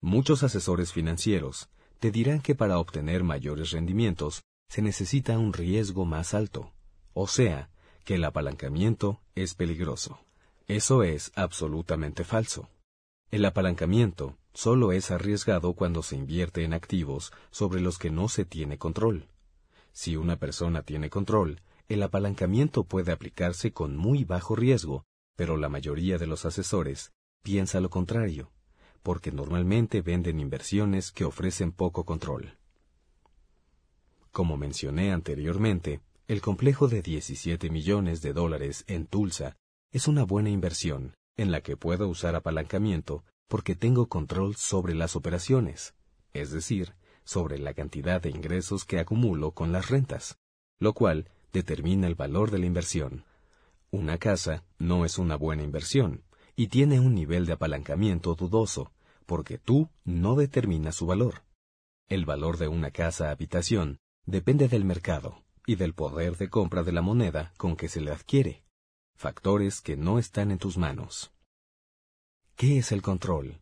Muchos 0.00 0.42
asesores 0.44 0.94
financieros 0.94 1.68
te 2.00 2.10
dirán 2.10 2.40
que 2.40 2.54
para 2.54 2.78
obtener 2.78 3.22
mayores 3.22 3.72
rendimientos 3.72 4.42
se 4.70 4.80
necesita 4.80 5.38
un 5.38 5.52
riesgo 5.52 6.06
más 6.06 6.32
alto, 6.32 6.72
o 7.12 7.26
sea, 7.26 7.68
que 8.04 8.14
el 8.14 8.24
apalancamiento 8.24 9.20
es 9.34 9.54
peligroso. 9.54 10.20
Eso 10.68 11.02
es 11.02 11.32
absolutamente 11.34 12.24
falso. 12.24 12.70
El 13.30 13.44
apalancamiento 13.44 14.38
solo 14.54 14.92
es 14.92 15.10
arriesgado 15.10 15.74
cuando 15.74 16.02
se 16.02 16.16
invierte 16.16 16.64
en 16.64 16.72
activos 16.72 17.32
sobre 17.50 17.80
los 17.80 17.98
que 17.98 18.10
no 18.10 18.28
se 18.28 18.44
tiene 18.44 18.78
control. 18.78 19.28
Si 19.92 20.16
una 20.16 20.36
persona 20.36 20.82
tiene 20.82 21.10
control, 21.10 21.60
el 21.88 22.02
apalancamiento 22.02 22.84
puede 22.84 23.12
aplicarse 23.12 23.72
con 23.72 23.96
muy 23.96 24.24
bajo 24.24 24.56
riesgo, 24.56 25.04
pero 25.36 25.56
la 25.56 25.68
mayoría 25.68 26.18
de 26.18 26.26
los 26.26 26.46
asesores 26.46 27.12
piensa 27.42 27.80
lo 27.80 27.90
contrario, 27.90 28.50
porque 29.02 29.32
normalmente 29.32 30.00
venden 30.00 30.40
inversiones 30.40 31.12
que 31.12 31.24
ofrecen 31.24 31.72
poco 31.72 32.04
control. 32.04 32.56
Como 34.30 34.56
mencioné 34.56 35.12
anteriormente, 35.12 36.00
el 36.26 36.40
complejo 36.40 36.88
de 36.88 37.02
17 37.02 37.68
millones 37.70 38.22
de 38.22 38.32
dólares 38.32 38.84
en 38.86 39.06
Tulsa 39.06 39.56
es 39.92 40.08
una 40.08 40.24
buena 40.24 40.48
inversión 40.48 41.14
en 41.36 41.52
la 41.52 41.60
que 41.60 41.76
puedo 41.76 42.08
usar 42.08 42.34
apalancamiento 42.34 43.24
porque 43.48 43.74
tengo 43.74 44.08
control 44.08 44.56
sobre 44.56 44.94
las 44.94 45.16
operaciones, 45.16 45.94
es 46.32 46.50
decir, 46.50 46.94
sobre 47.24 47.58
la 47.58 47.74
cantidad 47.74 48.20
de 48.20 48.30
ingresos 48.30 48.84
que 48.84 48.98
acumulo 48.98 49.52
con 49.52 49.72
las 49.72 49.88
rentas, 49.88 50.38
lo 50.78 50.92
cual 50.92 51.30
determina 51.52 52.06
el 52.06 52.14
valor 52.14 52.50
de 52.50 52.58
la 52.58 52.66
inversión. 52.66 53.24
Una 53.90 54.18
casa 54.18 54.64
no 54.78 55.04
es 55.04 55.18
una 55.18 55.36
buena 55.36 55.62
inversión 55.62 56.24
y 56.56 56.68
tiene 56.68 57.00
un 57.00 57.14
nivel 57.14 57.46
de 57.46 57.52
apalancamiento 57.52 58.34
dudoso, 58.34 58.92
porque 59.26 59.58
tú 59.58 59.88
no 60.04 60.34
determinas 60.34 60.96
su 60.96 61.06
valor. 61.06 61.42
El 62.08 62.26
valor 62.26 62.58
de 62.58 62.68
una 62.68 62.90
casa 62.90 63.30
habitación 63.30 63.98
depende 64.26 64.68
del 64.68 64.84
mercado 64.84 65.42
y 65.66 65.76
del 65.76 65.94
poder 65.94 66.36
de 66.36 66.50
compra 66.50 66.82
de 66.82 66.92
la 66.92 67.02
moneda 67.02 67.52
con 67.56 67.76
que 67.76 67.88
se 67.88 68.00
le 68.00 68.12
adquiere, 68.12 68.64
factores 69.16 69.80
que 69.80 69.96
no 69.96 70.18
están 70.18 70.50
en 70.50 70.58
tus 70.58 70.76
manos. 70.76 71.33
¿Qué 72.56 72.78
es 72.78 72.92
el 72.92 73.02
control? 73.02 73.58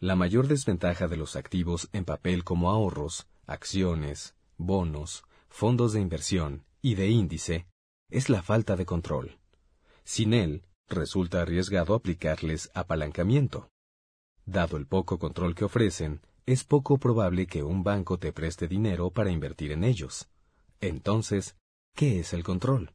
La 0.00 0.16
mayor 0.16 0.48
desventaja 0.48 1.06
de 1.06 1.18
los 1.18 1.36
activos 1.36 1.90
en 1.92 2.06
papel 2.06 2.42
como 2.42 2.70
ahorros, 2.70 3.26
acciones, 3.46 4.34
bonos, 4.56 5.22
fondos 5.50 5.92
de 5.92 6.00
inversión 6.00 6.64
y 6.80 6.94
de 6.94 7.08
índice 7.08 7.66
es 8.08 8.30
la 8.30 8.42
falta 8.42 8.76
de 8.76 8.86
control. 8.86 9.38
Sin 10.02 10.32
él, 10.32 10.64
resulta 10.88 11.42
arriesgado 11.42 11.94
aplicarles 11.94 12.70
apalancamiento. 12.72 13.68
Dado 14.46 14.78
el 14.78 14.86
poco 14.86 15.18
control 15.18 15.54
que 15.54 15.66
ofrecen, 15.66 16.22
es 16.46 16.64
poco 16.64 16.96
probable 16.96 17.46
que 17.46 17.62
un 17.62 17.82
banco 17.84 18.18
te 18.18 18.32
preste 18.32 18.66
dinero 18.66 19.10
para 19.10 19.30
invertir 19.30 19.72
en 19.72 19.84
ellos. 19.84 20.30
Entonces, 20.80 21.54
¿qué 21.94 22.20
es 22.20 22.32
el 22.32 22.44
control? 22.44 22.94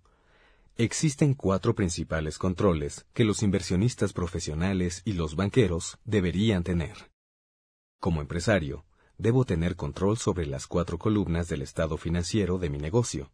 Existen 0.82 1.34
cuatro 1.34 1.76
principales 1.76 2.38
controles 2.38 3.06
que 3.12 3.26
los 3.26 3.44
inversionistas 3.44 4.14
profesionales 4.14 5.02
y 5.04 5.12
los 5.12 5.36
banqueros 5.36 5.98
deberían 6.06 6.64
tener. 6.64 7.12
Como 8.00 8.22
empresario, 8.22 8.86
debo 9.18 9.44
tener 9.44 9.76
control 9.76 10.18
sobre 10.18 10.46
las 10.46 10.68
cuatro 10.68 10.98
columnas 10.98 11.50
del 11.50 11.64
estado 11.64 11.98
financiero 11.98 12.60
de 12.60 12.70
mi 12.70 12.78
negocio. 12.78 13.30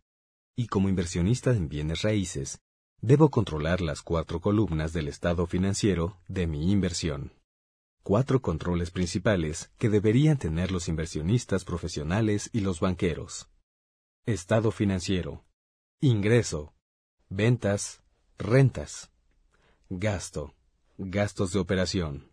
Y 0.56 0.66
como 0.66 0.90
inversionista 0.90 1.52
en 1.52 1.70
bienes 1.70 2.02
raíces, 2.02 2.62
debo 3.00 3.30
controlar 3.30 3.80
las 3.80 4.02
cuatro 4.02 4.42
columnas 4.42 4.92
del 4.92 5.08
estado 5.08 5.46
financiero 5.46 6.18
de 6.28 6.48
mi 6.48 6.72
inversión. 6.72 7.32
Cuatro 8.02 8.42
controles 8.42 8.90
principales 8.90 9.72
que 9.78 9.90
deberían 9.90 10.40
tener 10.40 10.72
los 10.72 10.88
inversionistas 10.88 11.64
profesionales 11.64 12.50
y 12.54 12.62
los 12.62 12.80
banqueros. 12.80 13.52
Estado 14.26 14.72
financiero. 14.72 15.46
Ingreso, 16.02 16.75
ventas, 17.30 18.04
rentas, 18.38 19.12
gasto, 19.90 20.54
gastos 20.98 21.52
de 21.54 21.60
operación, 21.60 22.32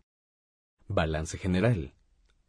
balance 0.87 1.37
general, 1.37 1.93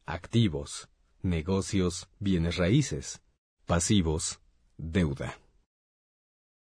activos, 0.07 0.89
negocios, 1.23 2.09
bienes 2.19 2.57
raíces, 2.57 3.23
pasivos, 3.65 4.41
deuda. 4.77 5.39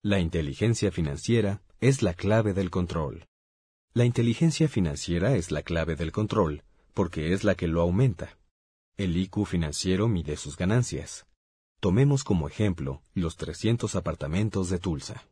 La 0.02 0.20
inteligencia 0.20 0.92
financiera 0.92 1.62
es 1.82 2.02
la 2.02 2.14
clave 2.14 2.54
del 2.54 2.70
control. 2.70 3.26
La 3.94 4.06
inteligencia 4.06 4.68
financiera 4.68 5.36
es 5.36 5.52
la 5.52 5.62
clave 5.62 5.96
del 5.96 6.12
control 6.12 6.64
porque 6.94 7.34
es 7.34 7.44
la 7.44 7.56
que 7.56 7.68
lo 7.68 7.82
aumenta. 7.82 8.38
El 8.96 9.18
IQ 9.18 9.46
financiero 9.46 10.08
mide 10.08 10.38
sus 10.38 10.56
ganancias. 10.56 11.28
Tomemos 11.82 12.24
como 12.24 12.48
ejemplo 12.48 13.02
los 13.14 13.36
300 13.36 13.96
apartamentos 13.96 14.70
de 14.70 14.80
Tulsa. 14.80 15.28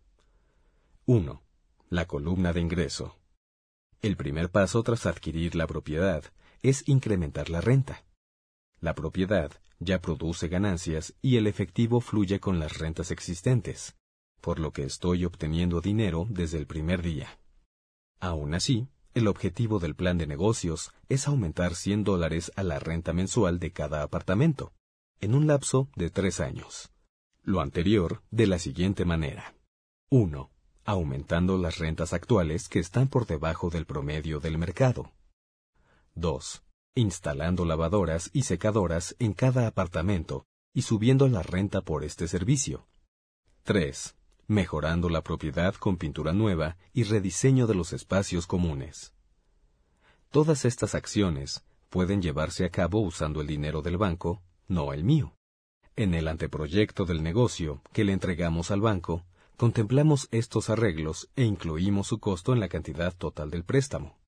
1. 1.06 1.44
La 1.90 2.08
columna 2.08 2.54
de 2.54 2.62
ingreso. 2.62 3.18
El 4.02 4.16
primer 4.16 4.50
paso 4.52 4.84
tras 4.84 5.06
adquirir 5.06 5.54
la 5.54 5.68
propiedad 5.68 6.24
es 6.62 6.88
incrementar 6.88 7.50
la 7.50 7.60
renta. 7.60 8.06
La 8.80 8.96
propiedad 8.96 9.52
ya 9.80 10.00
produce 10.00 10.48
ganancias 10.48 11.14
y 11.22 11.36
el 11.36 11.48
efectivo 11.48 12.00
fluye 12.00 12.40
con 12.40 12.58
las 12.58 12.78
rentas 12.78 13.12
existentes, 13.12 13.98
por 14.40 14.60
lo 14.60 14.72
que 14.72 14.84
estoy 14.84 15.26
obteniendo 15.26 15.82
dinero 15.82 16.26
desde 16.30 16.58
el 16.58 16.68
primer 16.68 17.02
día. 17.02 17.38
Aún 18.22 18.54
así, 18.54 18.88
el 19.14 19.28
objetivo 19.28 19.80
del 19.80 19.96
plan 19.96 20.18
de 20.18 20.26
negocios 20.26 20.94
es 21.10 21.28
aumentar 21.28 21.76
100 21.76 22.06
dólares 22.06 22.50
a 22.56 22.64
la 22.64 22.80
renta 22.80 23.12
mensual 23.12 23.60
de 23.60 23.74
cada 23.74 24.04
apartamento, 24.04 24.72
en 25.20 25.36
un 25.36 25.48
lapso 25.48 25.90
de 25.98 26.10
tres 26.10 26.40
años. 26.40 26.94
Lo 27.42 27.60
anterior 27.60 28.24
de 28.32 28.48
la 28.48 28.58
siguiente 28.58 29.04
manera. 29.04 29.54
1 30.10 30.53
aumentando 30.86 31.58
las 31.58 31.78
rentas 31.78 32.14
actuales 32.14 32.68
que 32.70 32.80
están 32.80 33.08
por 33.08 33.26
debajo 33.26 33.70
del 33.70 33.86
promedio 33.86 34.40
del 34.40 34.58
mercado. 34.58 35.12
2. 36.16 36.64
Instalando 36.96 37.66
lavadoras 37.66 38.30
y 38.34 38.44
secadoras 38.44 39.16
en 39.20 39.34
cada 39.34 39.68
apartamento 39.68 40.46
y 40.74 40.84
subiendo 40.84 41.28
la 41.28 41.44
renta 41.44 41.82
por 41.82 42.04
este 42.04 42.28
servicio. 42.28 42.88
3. 43.64 44.16
Mejorando 44.48 45.10
la 45.10 45.24
propiedad 45.24 45.74
con 45.76 45.98
pintura 45.98 46.34
nueva 46.34 46.78
y 46.94 47.04
rediseño 47.04 47.66
de 47.66 47.76
los 47.76 47.94
espacios 47.94 48.46
comunes. 48.46 49.14
Todas 50.30 50.66
estas 50.66 50.96
acciones 50.96 51.64
pueden 51.90 52.22
llevarse 52.22 52.66
a 52.66 52.70
cabo 52.70 53.00
usando 53.02 53.40
el 53.40 53.48
dinero 53.48 53.82
del 53.82 53.98
banco, 53.98 54.42
no 54.68 54.94
el 54.94 55.04
mío. 55.04 55.36
En 55.96 56.16
el 56.16 56.28
anteproyecto 56.28 57.06
del 57.06 57.22
negocio 57.22 57.84
que 57.94 58.04
le 58.04 58.14
entregamos 58.14 58.72
al 58.72 58.82
banco, 58.82 59.24
contemplamos 59.64 60.28
estos 60.32 60.70
arreglos 60.70 61.30
e 61.38 61.46
incluimos 61.46 62.08
su 62.08 62.20
costo 62.20 62.52
en 62.52 62.60
la 62.60 62.68
cantidad 62.68 63.16
total 63.16 63.50
del 63.50 63.64
préstamo. 63.64 64.20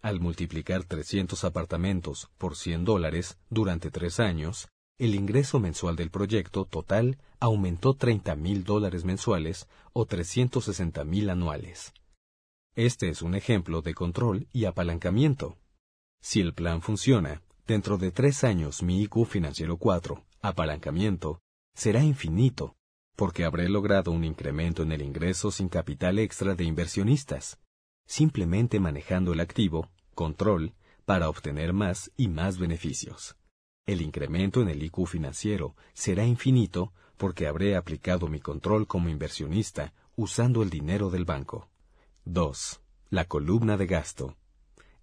Al 0.00 0.18
multiplicar 0.18 0.84
300 0.84 1.44
apartamentos 1.44 2.30
por 2.38 2.56
100 2.56 2.86
dólares 2.86 3.36
durante 3.50 3.90
tres 3.90 4.18
años, 4.18 4.68
el 4.96 5.14
ingreso 5.14 5.60
mensual 5.60 5.94
del 5.94 6.10
proyecto 6.10 6.64
total 6.64 7.18
aumentó 7.38 7.92
30 7.92 8.34
mil 8.36 8.64
dólares 8.64 9.04
mensuales 9.04 9.68
o 9.92 10.06
360 10.06 11.04
mil 11.04 11.28
anuales. 11.28 11.92
Este 12.74 13.10
es 13.10 13.20
un 13.20 13.34
ejemplo 13.34 13.82
de 13.82 13.92
control 13.92 14.48
y 14.54 14.64
apalancamiento. 14.64 15.58
Si 16.22 16.40
el 16.40 16.54
plan 16.54 16.80
funciona, 16.80 17.42
dentro 17.66 17.98
de 17.98 18.10
tres 18.10 18.42
años 18.42 18.82
mi 18.82 19.02
IQ 19.02 19.26
financiero 19.26 19.76
4, 19.76 20.24
apalancamiento, 20.40 21.42
será 21.74 22.02
infinito 22.02 22.75
porque 23.16 23.44
habré 23.44 23.68
logrado 23.68 24.12
un 24.12 24.24
incremento 24.24 24.82
en 24.82 24.92
el 24.92 25.02
ingreso 25.02 25.50
sin 25.50 25.68
capital 25.68 26.18
extra 26.18 26.54
de 26.54 26.64
inversionistas, 26.64 27.58
simplemente 28.06 28.78
manejando 28.78 29.32
el 29.32 29.40
activo, 29.40 29.90
control, 30.14 30.74
para 31.06 31.28
obtener 31.28 31.72
más 31.72 32.12
y 32.16 32.28
más 32.28 32.58
beneficios. 32.58 33.36
El 33.86 34.02
incremento 34.02 34.60
en 34.60 34.68
el 34.68 34.82
IQ 34.82 35.06
financiero 35.06 35.76
será 35.94 36.24
infinito 36.26 36.92
porque 37.16 37.46
habré 37.46 37.76
aplicado 37.76 38.28
mi 38.28 38.40
control 38.40 38.86
como 38.86 39.08
inversionista 39.08 39.94
usando 40.16 40.62
el 40.62 40.70
dinero 40.70 41.08
del 41.08 41.24
banco. 41.24 41.70
2. 42.24 42.80
La 43.10 43.24
columna 43.24 43.76
de 43.76 43.86
gasto. 43.86 44.36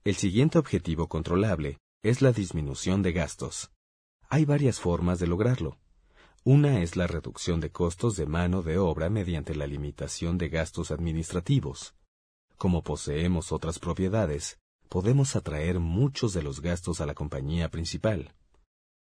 El 0.04 0.16
siguiente 0.16 0.60
objetivo 0.60 1.08
controlable 1.08 1.78
es 2.04 2.22
la 2.22 2.34
disminución 2.34 3.02
de 3.02 3.14
gastos. 3.14 3.72
Hay 4.28 4.44
varias 4.44 4.80
formas 4.80 5.20
de 5.20 5.28
lograrlo. 5.28 5.78
Una 6.46 6.82
es 6.82 6.98
la 6.98 7.08
reducción 7.08 7.62
de 7.62 7.72
costos 7.72 8.18
de 8.18 8.26
mano 8.26 8.64
de 8.64 8.78
obra 8.78 9.10
mediante 9.10 9.56
la 9.56 9.66
limitación 9.66 10.38
de 10.38 10.50
gastos 10.50 10.92
administrativos. 10.92 11.96
Como 12.58 12.84
poseemos 12.84 13.54
otras 13.54 13.80
propiedades, 13.80 14.60
podemos 14.90 15.38
atraer 15.38 15.80
muchos 15.80 16.34
de 16.34 16.44
los 16.44 16.60
gastos 16.60 17.00
a 17.00 17.06
la 17.06 17.14
compañía 17.14 17.70
principal. 17.70 18.34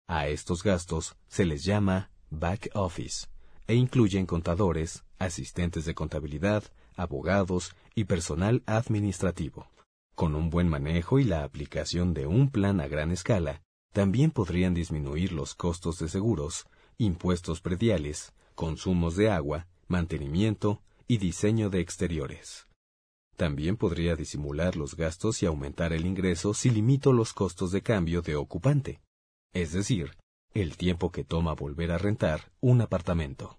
A 0.06 0.28
estos 0.28 0.62
gastos 0.62 1.16
se 1.28 1.46
les 1.46 1.64
llama 1.64 2.10
back 2.28 2.68
office 2.74 3.26
e 3.66 3.74
incluyen 3.74 4.26
contadores, 4.26 5.04
asistentes 5.18 5.86
de 5.86 5.94
contabilidad, 5.94 6.64
abogados 6.94 7.74
y 7.94 8.04
personal 8.04 8.62
administrativo. 8.66 9.66
Con 10.14 10.34
un 10.34 10.50
buen 10.50 10.68
manejo 10.68 11.18
y 11.18 11.24
la 11.24 11.44
aplicación 11.44 12.12
de 12.12 12.26
un 12.26 12.50
plan 12.50 12.82
a 12.82 12.86
gran 12.86 13.10
escala, 13.10 13.62
también 13.94 14.30
podrían 14.30 14.74
disminuir 14.74 15.32
los 15.32 15.54
costos 15.54 15.98
de 15.98 16.08
seguros, 16.10 16.66
impuestos 17.00 17.62
prediales, 17.62 18.34
consumos 18.54 19.16
de 19.16 19.30
agua, 19.30 19.66
mantenimiento 19.88 20.82
y 21.08 21.16
diseño 21.16 21.70
de 21.70 21.80
exteriores. 21.80 22.66
También 23.36 23.78
podría 23.78 24.16
disimular 24.16 24.76
los 24.76 24.94
gastos 24.94 25.42
y 25.42 25.46
aumentar 25.46 25.94
el 25.94 26.04
ingreso 26.04 26.52
si 26.52 26.68
limito 26.68 27.14
los 27.14 27.32
costos 27.32 27.72
de 27.72 27.80
cambio 27.80 28.20
de 28.20 28.36
ocupante, 28.36 29.00
es 29.54 29.72
decir, 29.72 30.18
el 30.52 30.76
tiempo 30.76 31.10
que 31.10 31.24
toma 31.24 31.54
volver 31.54 31.90
a 31.90 31.96
rentar 31.96 32.52
un 32.60 32.82
apartamento. 32.82 33.58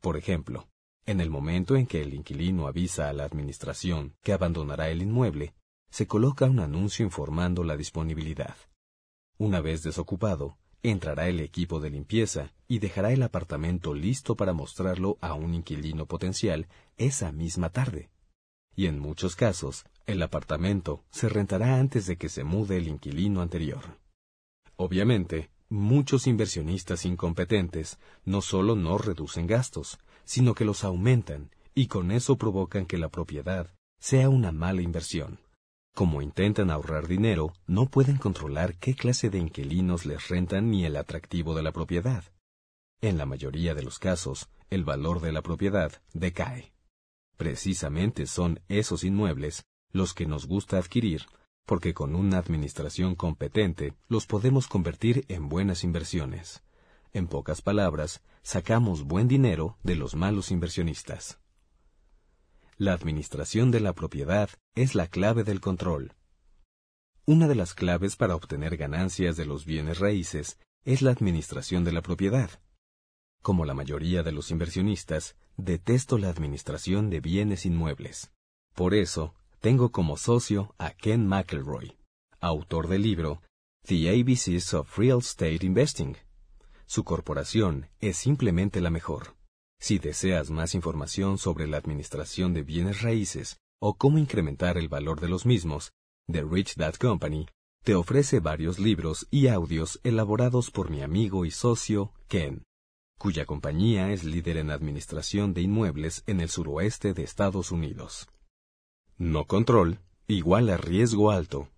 Por 0.00 0.16
ejemplo, 0.16 0.68
en 1.06 1.20
el 1.20 1.28
momento 1.28 1.74
en 1.74 1.88
que 1.88 2.02
el 2.02 2.14
inquilino 2.14 2.68
avisa 2.68 3.08
a 3.08 3.12
la 3.12 3.24
administración 3.24 4.14
que 4.22 4.32
abandonará 4.32 4.90
el 4.90 5.02
inmueble, 5.02 5.54
se 5.90 6.06
coloca 6.06 6.44
un 6.44 6.60
anuncio 6.60 7.04
informando 7.04 7.64
la 7.64 7.76
disponibilidad. 7.76 8.54
Una 9.38 9.60
vez 9.60 9.82
desocupado, 9.82 10.59
entrará 10.82 11.28
el 11.28 11.40
equipo 11.40 11.80
de 11.80 11.90
limpieza 11.90 12.52
y 12.68 12.78
dejará 12.78 13.12
el 13.12 13.22
apartamento 13.22 13.94
listo 13.94 14.36
para 14.36 14.52
mostrarlo 14.52 15.18
a 15.20 15.34
un 15.34 15.54
inquilino 15.54 16.06
potencial 16.06 16.68
esa 16.96 17.32
misma 17.32 17.70
tarde. 17.70 18.10
Y 18.74 18.86
en 18.86 18.98
muchos 18.98 19.36
casos, 19.36 19.84
el 20.06 20.22
apartamento 20.22 21.04
se 21.10 21.28
rentará 21.28 21.78
antes 21.78 22.06
de 22.06 22.16
que 22.16 22.28
se 22.28 22.44
mude 22.44 22.76
el 22.76 22.88
inquilino 22.88 23.42
anterior. 23.42 23.98
Obviamente, 24.76 25.50
muchos 25.68 26.26
inversionistas 26.26 27.04
incompetentes 27.04 27.98
no 28.24 28.40
solo 28.40 28.76
no 28.76 28.98
reducen 28.98 29.46
gastos, 29.46 29.98
sino 30.24 30.54
que 30.54 30.64
los 30.64 30.84
aumentan 30.84 31.50
y 31.74 31.86
con 31.86 32.10
eso 32.10 32.36
provocan 32.36 32.86
que 32.86 32.98
la 32.98 33.08
propiedad 33.08 33.74
sea 33.98 34.28
una 34.28 34.52
mala 34.52 34.82
inversión. 34.82 35.40
Como 35.94 36.22
intentan 36.22 36.70
ahorrar 36.70 37.08
dinero, 37.08 37.52
no 37.66 37.86
pueden 37.86 38.16
controlar 38.16 38.76
qué 38.78 38.94
clase 38.94 39.28
de 39.28 39.38
inquilinos 39.38 40.06
les 40.06 40.28
rentan 40.28 40.70
ni 40.70 40.84
el 40.84 40.96
atractivo 40.96 41.54
de 41.54 41.62
la 41.62 41.72
propiedad. 41.72 42.24
En 43.00 43.18
la 43.18 43.26
mayoría 43.26 43.74
de 43.74 43.82
los 43.82 43.98
casos, 43.98 44.48
el 44.70 44.84
valor 44.84 45.20
de 45.20 45.32
la 45.32 45.42
propiedad 45.42 45.92
decae. 46.12 46.72
Precisamente 47.36 48.26
son 48.26 48.60
esos 48.68 49.04
inmuebles 49.04 49.64
los 49.92 50.14
que 50.14 50.26
nos 50.26 50.46
gusta 50.46 50.78
adquirir, 50.78 51.26
porque 51.66 51.94
con 51.94 52.14
una 52.14 52.38
administración 52.38 53.14
competente 53.14 53.94
los 54.08 54.26
podemos 54.26 54.68
convertir 54.68 55.24
en 55.28 55.48
buenas 55.48 55.84
inversiones. 55.84 56.62
En 57.12 57.26
pocas 57.26 57.62
palabras, 57.62 58.22
sacamos 58.42 59.04
buen 59.04 59.26
dinero 59.26 59.76
de 59.82 59.96
los 59.96 60.14
malos 60.14 60.50
inversionistas. 60.50 61.40
La 62.80 62.94
administración 62.94 63.70
de 63.70 63.80
la 63.80 63.92
propiedad 63.92 64.48
es 64.74 64.94
la 64.94 65.06
clave 65.06 65.44
del 65.44 65.60
control. 65.60 66.14
una 67.26 67.46
de 67.46 67.54
las 67.54 67.74
claves 67.74 68.16
para 68.16 68.34
obtener 68.34 68.78
ganancias 68.78 69.36
de 69.36 69.44
los 69.44 69.66
bienes 69.66 69.98
raíces 69.98 70.58
es 70.86 71.02
la 71.02 71.10
administración 71.10 71.84
de 71.84 71.92
la 71.92 72.00
propiedad. 72.00 72.48
Como 73.42 73.66
la 73.66 73.74
mayoría 73.74 74.22
de 74.22 74.32
los 74.32 74.50
inversionistas, 74.50 75.36
detesto 75.58 76.16
la 76.16 76.30
administración 76.30 77.10
de 77.10 77.20
bienes 77.20 77.66
inmuebles. 77.66 78.32
Por 78.74 78.94
eso, 78.94 79.34
tengo 79.60 79.92
como 79.92 80.16
socio 80.16 80.74
a 80.78 80.92
Ken 80.92 81.26
McElroy, 81.26 81.98
autor 82.40 82.88
del 82.88 83.02
libro 83.02 83.42
The 83.84 84.08
ABCs 84.08 84.72
of 84.72 84.96
Real 84.96 85.18
Estate 85.18 85.66
Investing. 85.66 86.16
Su 86.86 87.04
corporación 87.04 87.90
es 88.00 88.16
simplemente 88.16 88.80
la 88.80 88.88
mejor. 88.88 89.36
Si 89.80 89.98
deseas 89.98 90.50
más 90.50 90.74
información 90.74 91.38
sobre 91.38 91.66
la 91.66 91.78
administración 91.78 92.54
de 92.54 92.62
bienes 92.62 93.02
raíces 93.02 93.58
o 93.80 93.94
cómo 93.94 94.18
incrementar 94.18 94.78
el 94.78 94.88
valor 94.88 95.20
de 95.20 95.28
los 95.28 95.46
mismos, 95.46 95.92
The 96.30 96.42
Rich 96.42 96.76
Dad 96.76 96.94
Company 96.94 97.48
te 97.82 97.94
ofrece 97.94 98.38
varios 98.40 98.78
libros 98.78 99.26
y 99.30 99.48
audios 99.48 99.98
elaborados 100.04 100.70
por 100.70 100.90
mi 100.90 101.02
amigo 101.02 101.44
y 101.44 101.50
socio 101.50 102.12
Ken 102.28 102.62
cuya 103.20 103.44
compañía 103.44 104.12
es 104.12 104.24
líder 104.24 104.56
en 104.56 104.70
administración 104.70 105.52
de 105.52 105.60
inmuebles 105.60 106.24
en 106.26 106.40
el 106.40 106.48
suroeste 106.48 107.12
de 107.12 107.22
Estados 107.22 107.70
Unidos. 107.70 108.30
No 109.18 109.44
control 109.44 110.00
igual 110.26 110.70
a 110.70 110.78
riesgo 110.78 111.30
alto. 111.30 111.68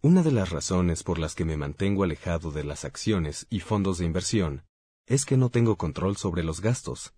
Una 0.00 0.22
de 0.22 0.32
las 0.32 0.48
razones 0.48 1.02
por 1.02 1.18
las 1.18 1.34
que 1.34 1.44
me 1.44 1.58
mantengo 1.58 2.04
alejado 2.04 2.52
de 2.52 2.64
las 2.64 2.86
acciones 2.86 3.46
y 3.50 3.60
fondos 3.60 3.98
de 3.98 4.06
inversión 4.06 4.62
es 5.10 5.24
que 5.24 5.36
no 5.36 5.50
tengo 5.50 5.76
control 5.76 6.16
sobre 6.16 6.44
los 6.44 6.60
gastos, 6.60 7.14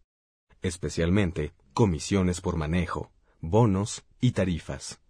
especialmente 0.63 1.53
comisiones 1.75 2.41
por 2.41 2.57
manejo, 2.57 3.13
bonos 3.43 4.03
y 4.19 4.33
tarifas. 4.33 5.03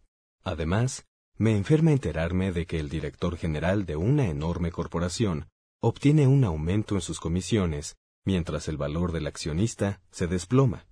Además, 0.42 1.06
me 1.38 1.56
enferma 1.56 1.92
enterarme 1.92 2.50
de 2.50 2.66
que 2.66 2.80
el 2.80 2.88
director 2.88 3.36
general 3.36 3.86
de 3.86 3.94
una 3.94 4.26
enorme 4.26 4.72
corporación 4.72 5.46
obtiene 5.80 6.26
un 6.26 6.42
aumento 6.42 6.96
en 6.96 7.02
sus 7.02 7.20
comisiones 7.20 7.94
mientras 8.24 8.66
el 8.66 8.78
valor 8.78 9.12
del 9.12 9.28
accionista 9.28 10.02
se 10.10 10.26
desploma. 10.26 10.84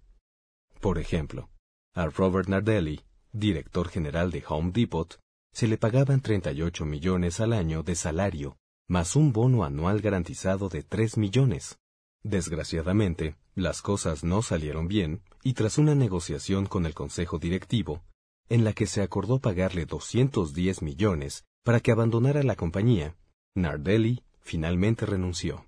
Por 0.80 0.96
ejemplo, 0.96 1.50
a 1.92 2.06
Robert 2.06 2.48
Nardelli, 2.48 3.00
director 3.32 3.88
general 3.88 4.30
de 4.30 4.44
Home 4.46 4.70
Depot, 4.70 5.18
se 5.52 5.66
le 5.66 5.76
pagaban 5.76 6.20
38 6.20 6.84
millones 6.84 7.40
al 7.40 7.52
año 7.52 7.82
de 7.82 7.96
salario, 7.96 8.59
más 8.90 9.14
un 9.14 9.32
bono 9.32 9.62
anual 9.62 10.00
garantizado 10.00 10.68
de 10.68 10.82
3 10.82 11.16
millones. 11.16 11.78
Desgraciadamente, 12.24 13.36
las 13.54 13.82
cosas 13.82 14.24
no 14.24 14.42
salieron 14.42 14.88
bien 14.88 15.22
y 15.44 15.54
tras 15.54 15.78
una 15.78 15.94
negociación 15.94 16.66
con 16.66 16.86
el 16.86 16.92
consejo 16.92 17.38
directivo, 17.38 18.02
en 18.48 18.64
la 18.64 18.72
que 18.72 18.86
se 18.86 19.00
acordó 19.00 19.38
pagarle 19.38 19.86
210 19.86 20.82
millones 20.82 21.44
para 21.62 21.78
que 21.78 21.92
abandonara 21.92 22.42
la 22.42 22.56
compañía, 22.56 23.16
Nardelli 23.54 24.24
finalmente 24.40 25.06
renunció. 25.06 25.66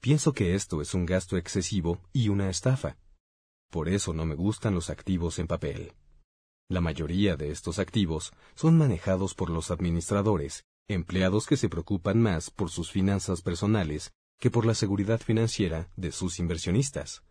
Pienso 0.00 0.32
que 0.32 0.56
esto 0.56 0.82
es 0.82 0.94
un 0.94 1.06
gasto 1.06 1.36
excesivo 1.36 2.00
y 2.12 2.28
una 2.28 2.50
estafa. 2.50 2.98
Por 3.70 3.88
eso 3.88 4.12
no 4.12 4.26
me 4.26 4.34
gustan 4.34 4.74
los 4.74 4.90
activos 4.90 5.38
en 5.38 5.46
papel. 5.46 5.92
La 6.68 6.80
mayoría 6.80 7.36
de 7.36 7.52
estos 7.52 7.78
activos 7.78 8.32
son 8.56 8.76
manejados 8.76 9.34
por 9.34 9.48
los 9.48 9.70
administradores, 9.70 10.64
empleados 10.88 11.46
que 11.46 11.56
se 11.56 11.68
preocupan 11.68 12.20
más 12.20 12.50
por 12.50 12.70
sus 12.70 12.90
finanzas 12.90 13.42
personales 13.42 14.12
que 14.38 14.50
por 14.50 14.66
la 14.66 14.74
seguridad 14.74 15.20
financiera 15.20 15.90
de 15.96 16.12
sus 16.12 16.38
inversionistas. 16.38 17.22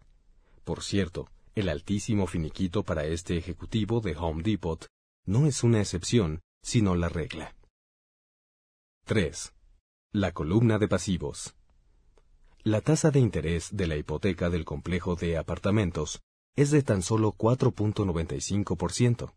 Por 0.63 0.83
cierto, 0.83 1.29
el 1.53 1.69
altísimo 1.69 2.27
finiquito 2.27 2.83
para 2.83 3.05
este 3.05 3.37
ejecutivo 3.37 4.01
de 4.01 4.15
Home 4.17 4.43
Depot 4.43 4.87
no 5.25 5.47
es 5.47 5.63
una 5.63 5.79
excepción, 5.79 6.41
sino 6.61 6.95
la 6.95 7.09
regla. 7.09 7.55
3. 9.05 9.53
La 10.11 10.31
columna 10.31 10.79
de 10.79 10.87
pasivos. 10.87 11.55
La 12.63 12.81
tasa 12.81 13.11
de 13.11 13.19
interés 13.19 13.69
de 13.71 13.85
la 13.85 13.95
hipoteca 13.95 14.49
del 14.49 14.65
complejo 14.65 15.15
de 15.15 15.37
apartamentos 15.37 16.21
es 16.55 16.71
de 16.71 16.81
tan 16.81 17.03
solo 17.03 17.33
4.95%. 17.33 19.33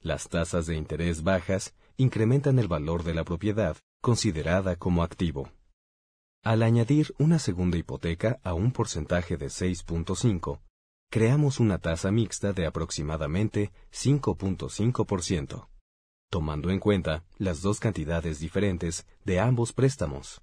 Las 0.00 0.28
tasas 0.28 0.66
de 0.66 0.76
interés 0.76 1.24
bajas 1.24 1.74
incrementan 1.96 2.58
el 2.58 2.68
valor 2.68 3.02
de 3.02 3.14
la 3.14 3.24
propiedad 3.24 3.76
considerada 4.00 4.76
como 4.76 5.02
activo. 5.02 5.50
Al 6.44 6.62
añadir 6.62 7.14
una 7.18 7.38
segunda 7.38 7.78
hipoteca 7.78 8.40
a 8.42 8.54
un 8.54 8.72
porcentaje 8.72 9.36
de 9.36 9.46
6.5, 9.46 10.60
creamos 11.08 11.60
una 11.60 11.78
tasa 11.78 12.10
mixta 12.10 12.52
de 12.52 12.66
aproximadamente 12.66 13.70
5.5%, 13.92 15.68
tomando 16.30 16.70
en 16.70 16.80
cuenta 16.80 17.24
las 17.38 17.62
dos 17.62 17.78
cantidades 17.78 18.40
diferentes 18.40 19.06
de 19.24 19.38
ambos 19.38 19.72
préstamos. 19.72 20.42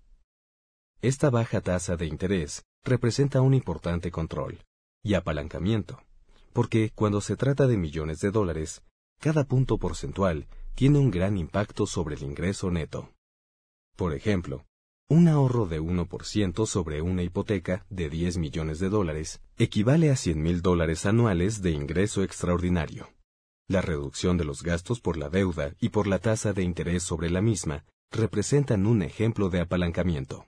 Esta 1.02 1.30
baja 1.30 1.60
tasa 1.62 1.96
de 1.98 2.06
interés 2.06 2.64
representa 2.86 3.42
un 3.42 3.54
importante 3.54 4.12
control 4.12 4.64
y 5.04 5.16
apalancamiento, 5.16 6.02
porque 6.54 6.92
cuando 6.96 7.20
se 7.20 7.36
trata 7.36 7.68
de 7.68 7.78
millones 7.78 8.20
de 8.20 8.32
dólares, 8.32 8.84
cada 9.20 9.44
punto 9.44 9.78
porcentual 9.78 10.48
tiene 10.80 10.98
un 10.98 11.12
gran 11.12 11.36
impacto 11.36 11.86
sobre 11.86 12.15
el 12.15 12.24
ingreso 12.24 12.72
neto. 12.72 13.13
Por 13.98 14.13
ejemplo, 14.13 14.65
un 15.10 15.28
ahorro 15.28 15.65
de 15.65 15.82
1% 15.82 16.65
sobre 16.65 17.02
una 17.02 17.22
hipoteca 17.22 17.86
de 17.89 18.10
10 18.10 18.38
millones 18.38 18.80
de 18.80 18.88
dólares 18.88 19.42
equivale 19.58 20.10
a 20.10 20.15
100 20.15 20.42
mil 20.42 20.62
dólares 20.62 21.06
anuales 21.06 21.62
de 21.62 21.72
ingreso 21.72 22.24
extraordinario. 22.24 23.10
La 23.68 23.82
reducción 23.82 24.38
de 24.38 24.46
los 24.46 24.63
gastos 24.63 25.02
por 25.02 25.18
la 25.18 25.28
deuda 25.28 25.74
y 25.82 25.89
por 25.89 26.08
la 26.08 26.20
tasa 26.20 26.54
de 26.54 26.63
interés 26.63 27.04
sobre 27.04 27.30
la 27.30 27.42
misma 27.42 27.84
representan 28.10 28.88
un 28.88 29.02
ejemplo 29.02 29.50
de 29.50 29.60
apalancamiento. 29.60 30.46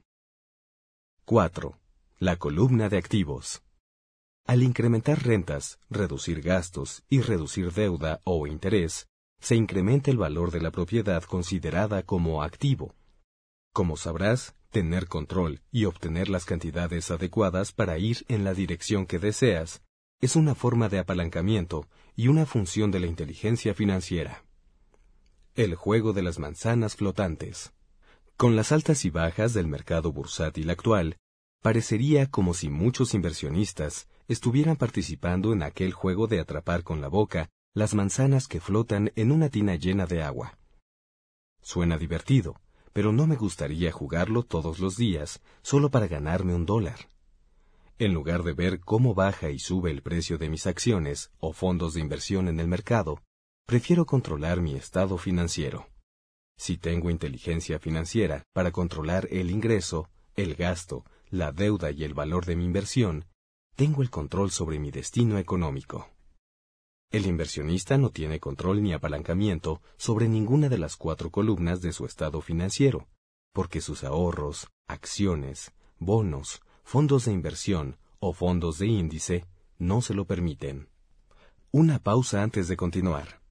4. 1.25 1.77
La 2.19 2.37
columna 2.37 2.87
de 2.87 2.97
activos. 2.97 3.63
Al 4.47 4.63
incrementar 4.63 5.23
rentas, 5.25 5.81
reducir 5.89 6.41
gastos 6.41 7.03
y 7.09 7.19
reducir 7.19 7.73
deuda 7.73 8.21
o 8.23 8.47
interés, 8.47 9.10
se 9.41 9.55
incrementa 9.55 10.11
el 10.11 10.17
valor 10.17 10.51
de 10.51 10.61
la 10.61 10.71
propiedad 10.71 11.23
considerada 11.23 12.03
como 12.03 12.43
activo. 12.43 12.93
Como 13.73 13.97
sabrás, 13.97 14.55
tener 14.69 15.07
control 15.07 15.61
y 15.71 15.85
obtener 15.85 16.29
las 16.29 16.45
cantidades 16.45 17.09
adecuadas 17.09 17.71
para 17.71 17.97
ir 17.97 18.23
en 18.27 18.43
la 18.43 18.53
dirección 18.53 19.05
que 19.05 19.19
deseas 19.19 19.81
es 20.21 20.35
una 20.35 20.53
forma 20.53 20.87
de 20.89 20.99
apalancamiento 20.99 21.87
y 22.15 22.27
una 22.27 22.45
función 22.45 22.91
de 22.91 22.99
la 22.99 23.07
inteligencia 23.07 23.73
financiera. 23.73 24.45
El 25.55 25.75
juego 25.75 26.13
de 26.13 26.21
las 26.21 26.37
manzanas 26.37 26.95
flotantes. 26.95 27.73
Con 28.37 28.55
las 28.55 28.71
altas 28.71 29.03
y 29.05 29.09
bajas 29.09 29.53
del 29.53 29.67
mercado 29.67 30.11
bursátil 30.11 30.69
actual, 30.69 31.17
parecería 31.61 32.27
como 32.27 32.53
si 32.53 32.69
muchos 32.69 33.15
inversionistas 33.15 34.07
estuvieran 34.27 34.75
participando 34.75 35.51
en 35.51 35.63
aquel 35.63 35.93
juego 35.93 36.27
de 36.27 36.39
atrapar 36.39 36.83
con 36.83 37.01
la 37.01 37.07
boca 37.07 37.49
las 37.73 37.93
manzanas 37.93 38.49
que 38.49 38.59
flotan 38.59 39.13
en 39.15 39.31
una 39.31 39.47
tina 39.49 39.75
llena 39.75 40.05
de 40.05 40.21
agua. 40.21 40.57
Suena 41.61 41.97
divertido, 41.97 42.59
pero 42.91 43.13
no 43.13 43.27
me 43.27 43.37
gustaría 43.37 43.93
jugarlo 43.93 44.43
todos 44.43 44.79
los 44.79 44.97
días 44.97 45.41
solo 45.61 45.89
para 45.89 46.07
ganarme 46.07 46.53
un 46.53 46.65
dólar. 46.65 47.07
En 47.97 48.13
lugar 48.13 48.43
de 48.43 48.53
ver 48.53 48.81
cómo 48.81 49.13
baja 49.13 49.51
y 49.51 49.59
sube 49.59 49.89
el 49.89 50.01
precio 50.01 50.37
de 50.37 50.49
mis 50.49 50.67
acciones 50.67 51.31
o 51.39 51.53
fondos 51.53 51.93
de 51.93 52.01
inversión 52.01 52.49
en 52.49 52.59
el 52.59 52.67
mercado, 52.67 53.21
prefiero 53.65 54.05
controlar 54.05 54.59
mi 54.59 54.75
estado 54.75 55.17
financiero. 55.17 55.87
Si 56.57 56.77
tengo 56.77 57.09
inteligencia 57.09 57.79
financiera 57.79 58.43
para 58.51 58.71
controlar 58.71 59.29
el 59.31 59.49
ingreso, 59.49 60.09
el 60.35 60.55
gasto, 60.55 61.05
la 61.29 61.53
deuda 61.53 61.91
y 61.91 62.03
el 62.03 62.13
valor 62.13 62.45
de 62.45 62.57
mi 62.57 62.65
inversión, 62.65 63.25
tengo 63.77 64.01
el 64.01 64.09
control 64.09 64.51
sobre 64.51 64.77
mi 64.77 64.91
destino 64.91 65.37
económico. 65.37 66.10
El 67.11 67.25
inversionista 67.25 67.97
no 67.97 68.09
tiene 68.09 68.39
control 68.39 68.81
ni 68.81 68.93
apalancamiento 68.93 69.81
sobre 69.97 70.29
ninguna 70.29 70.69
de 70.69 70.77
las 70.77 70.95
cuatro 70.95 71.29
columnas 71.29 71.81
de 71.81 71.91
su 71.91 72.05
estado 72.05 72.39
financiero, 72.39 73.09
porque 73.51 73.81
sus 73.81 74.05
ahorros, 74.05 74.69
acciones, 74.87 75.73
bonos, 75.99 76.61
fondos 76.85 77.25
de 77.25 77.33
inversión 77.33 77.97
o 78.19 78.33
fondos 78.33 78.79
de 78.79 78.87
índice 78.87 79.45
no 79.77 80.01
se 80.01 80.13
lo 80.13 80.25
permiten. 80.25 80.87
Una 81.71 81.99
pausa 81.99 82.43
antes 82.43 82.69
de 82.69 82.77
continuar. 82.77 83.41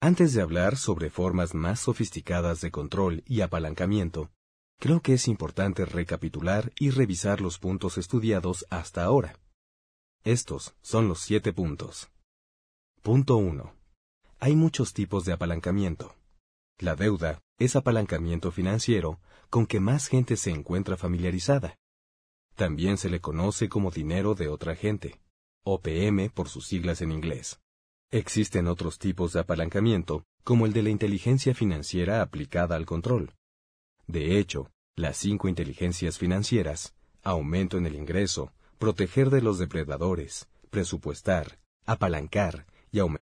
Antes 0.00 0.32
de 0.32 0.40
hablar 0.40 0.76
sobre 0.76 1.10
formas 1.10 1.54
más 1.54 1.80
sofisticadas 1.80 2.62
de 2.62 2.70
control 2.70 3.22
y 3.26 3.42
apalancamiento, 3.42 4.30
creo 4.78 5.02
que 5.02 5.14
es 5.14 5.28
importante 5.28 5.84
recapitular 5.84 6.72
y 6.78 6.90
revisar 6.90 7.42
los 7.42 7.58
puntos 7.58 7.98
estudiados 7.98 8.64
hasta 8.70 9.04
ahora. 9.04 9.38
Estos 10.24 10.74
son 10.80 11.08
los 11.08 11.20
siete 11.20 11.52
puntos. 11.52 12.08
Punto 13.06 13.36
1. 13.36 13.72
Hay 14.40 14.56
muchos 14.56 14.92
tipos 14.92 15.24
de 15.24 15.32
apalancamiento. 15.32 16.16
La 16.80 16.96
deuda 16.96 17.40
es 17.56 17.76
apalancamiento 17.76 18.50
financiero 18.50 19.20
con 19.48 19.68
que 19.68 19.78
más 19.78 20.08
gente 20.08 20.36
se 20.36 20.50
encuentra 20.50 20.96
familiarizada. 20.96 21.78
También 22.56 22.98
se 22.98 23.08
le 23.08 23.20
conoce 23.20 23.68
como 23.68 23.92
dinero 23.92 24.34
de 24.34 24.48
otra 24.48 24.74
gente, 24.74 25.20
OPM 25.62 26.30
por 26.34 26.48
sus 26.48 26.66
siglas 26.66 27.00
en 27.00 27.12
inglés. 27.12 27.60
Existen 28.10 28.66
otros 28.66 28.98
tipos 28.98 29.32
de 29.34 29.38
apalancamiento 29.38 30.24
como 30.42 30.66
el 30.66 30.72
de 30.72 30.82
la 30.82 30.90
inteligencia 30.90 31.54
financiera 31.54 32.22
aplicada 32.22 32.74
al 32.74 32.86
control. 32.86 33.36
De 34.08 34.36
hecho, 34.36 34.72
las 34.96 35.16
cinco 35.16 35.46
inteligencias 35.46 36.18
financieras, 36.18 36.96
aumento 37.22 37.78
en 37.78 37.86
el 37.86 37.94
ingreso, 37.94 38.52
proteger 38.78 39.30
de 39.30 39.42
los 39.42 39.60
depredadores, 39.60 40.48
presupuestar, 40.70 41.60
apalancar 41.84 42.66
y 42.92 42.98
aumentar 42.98 43.25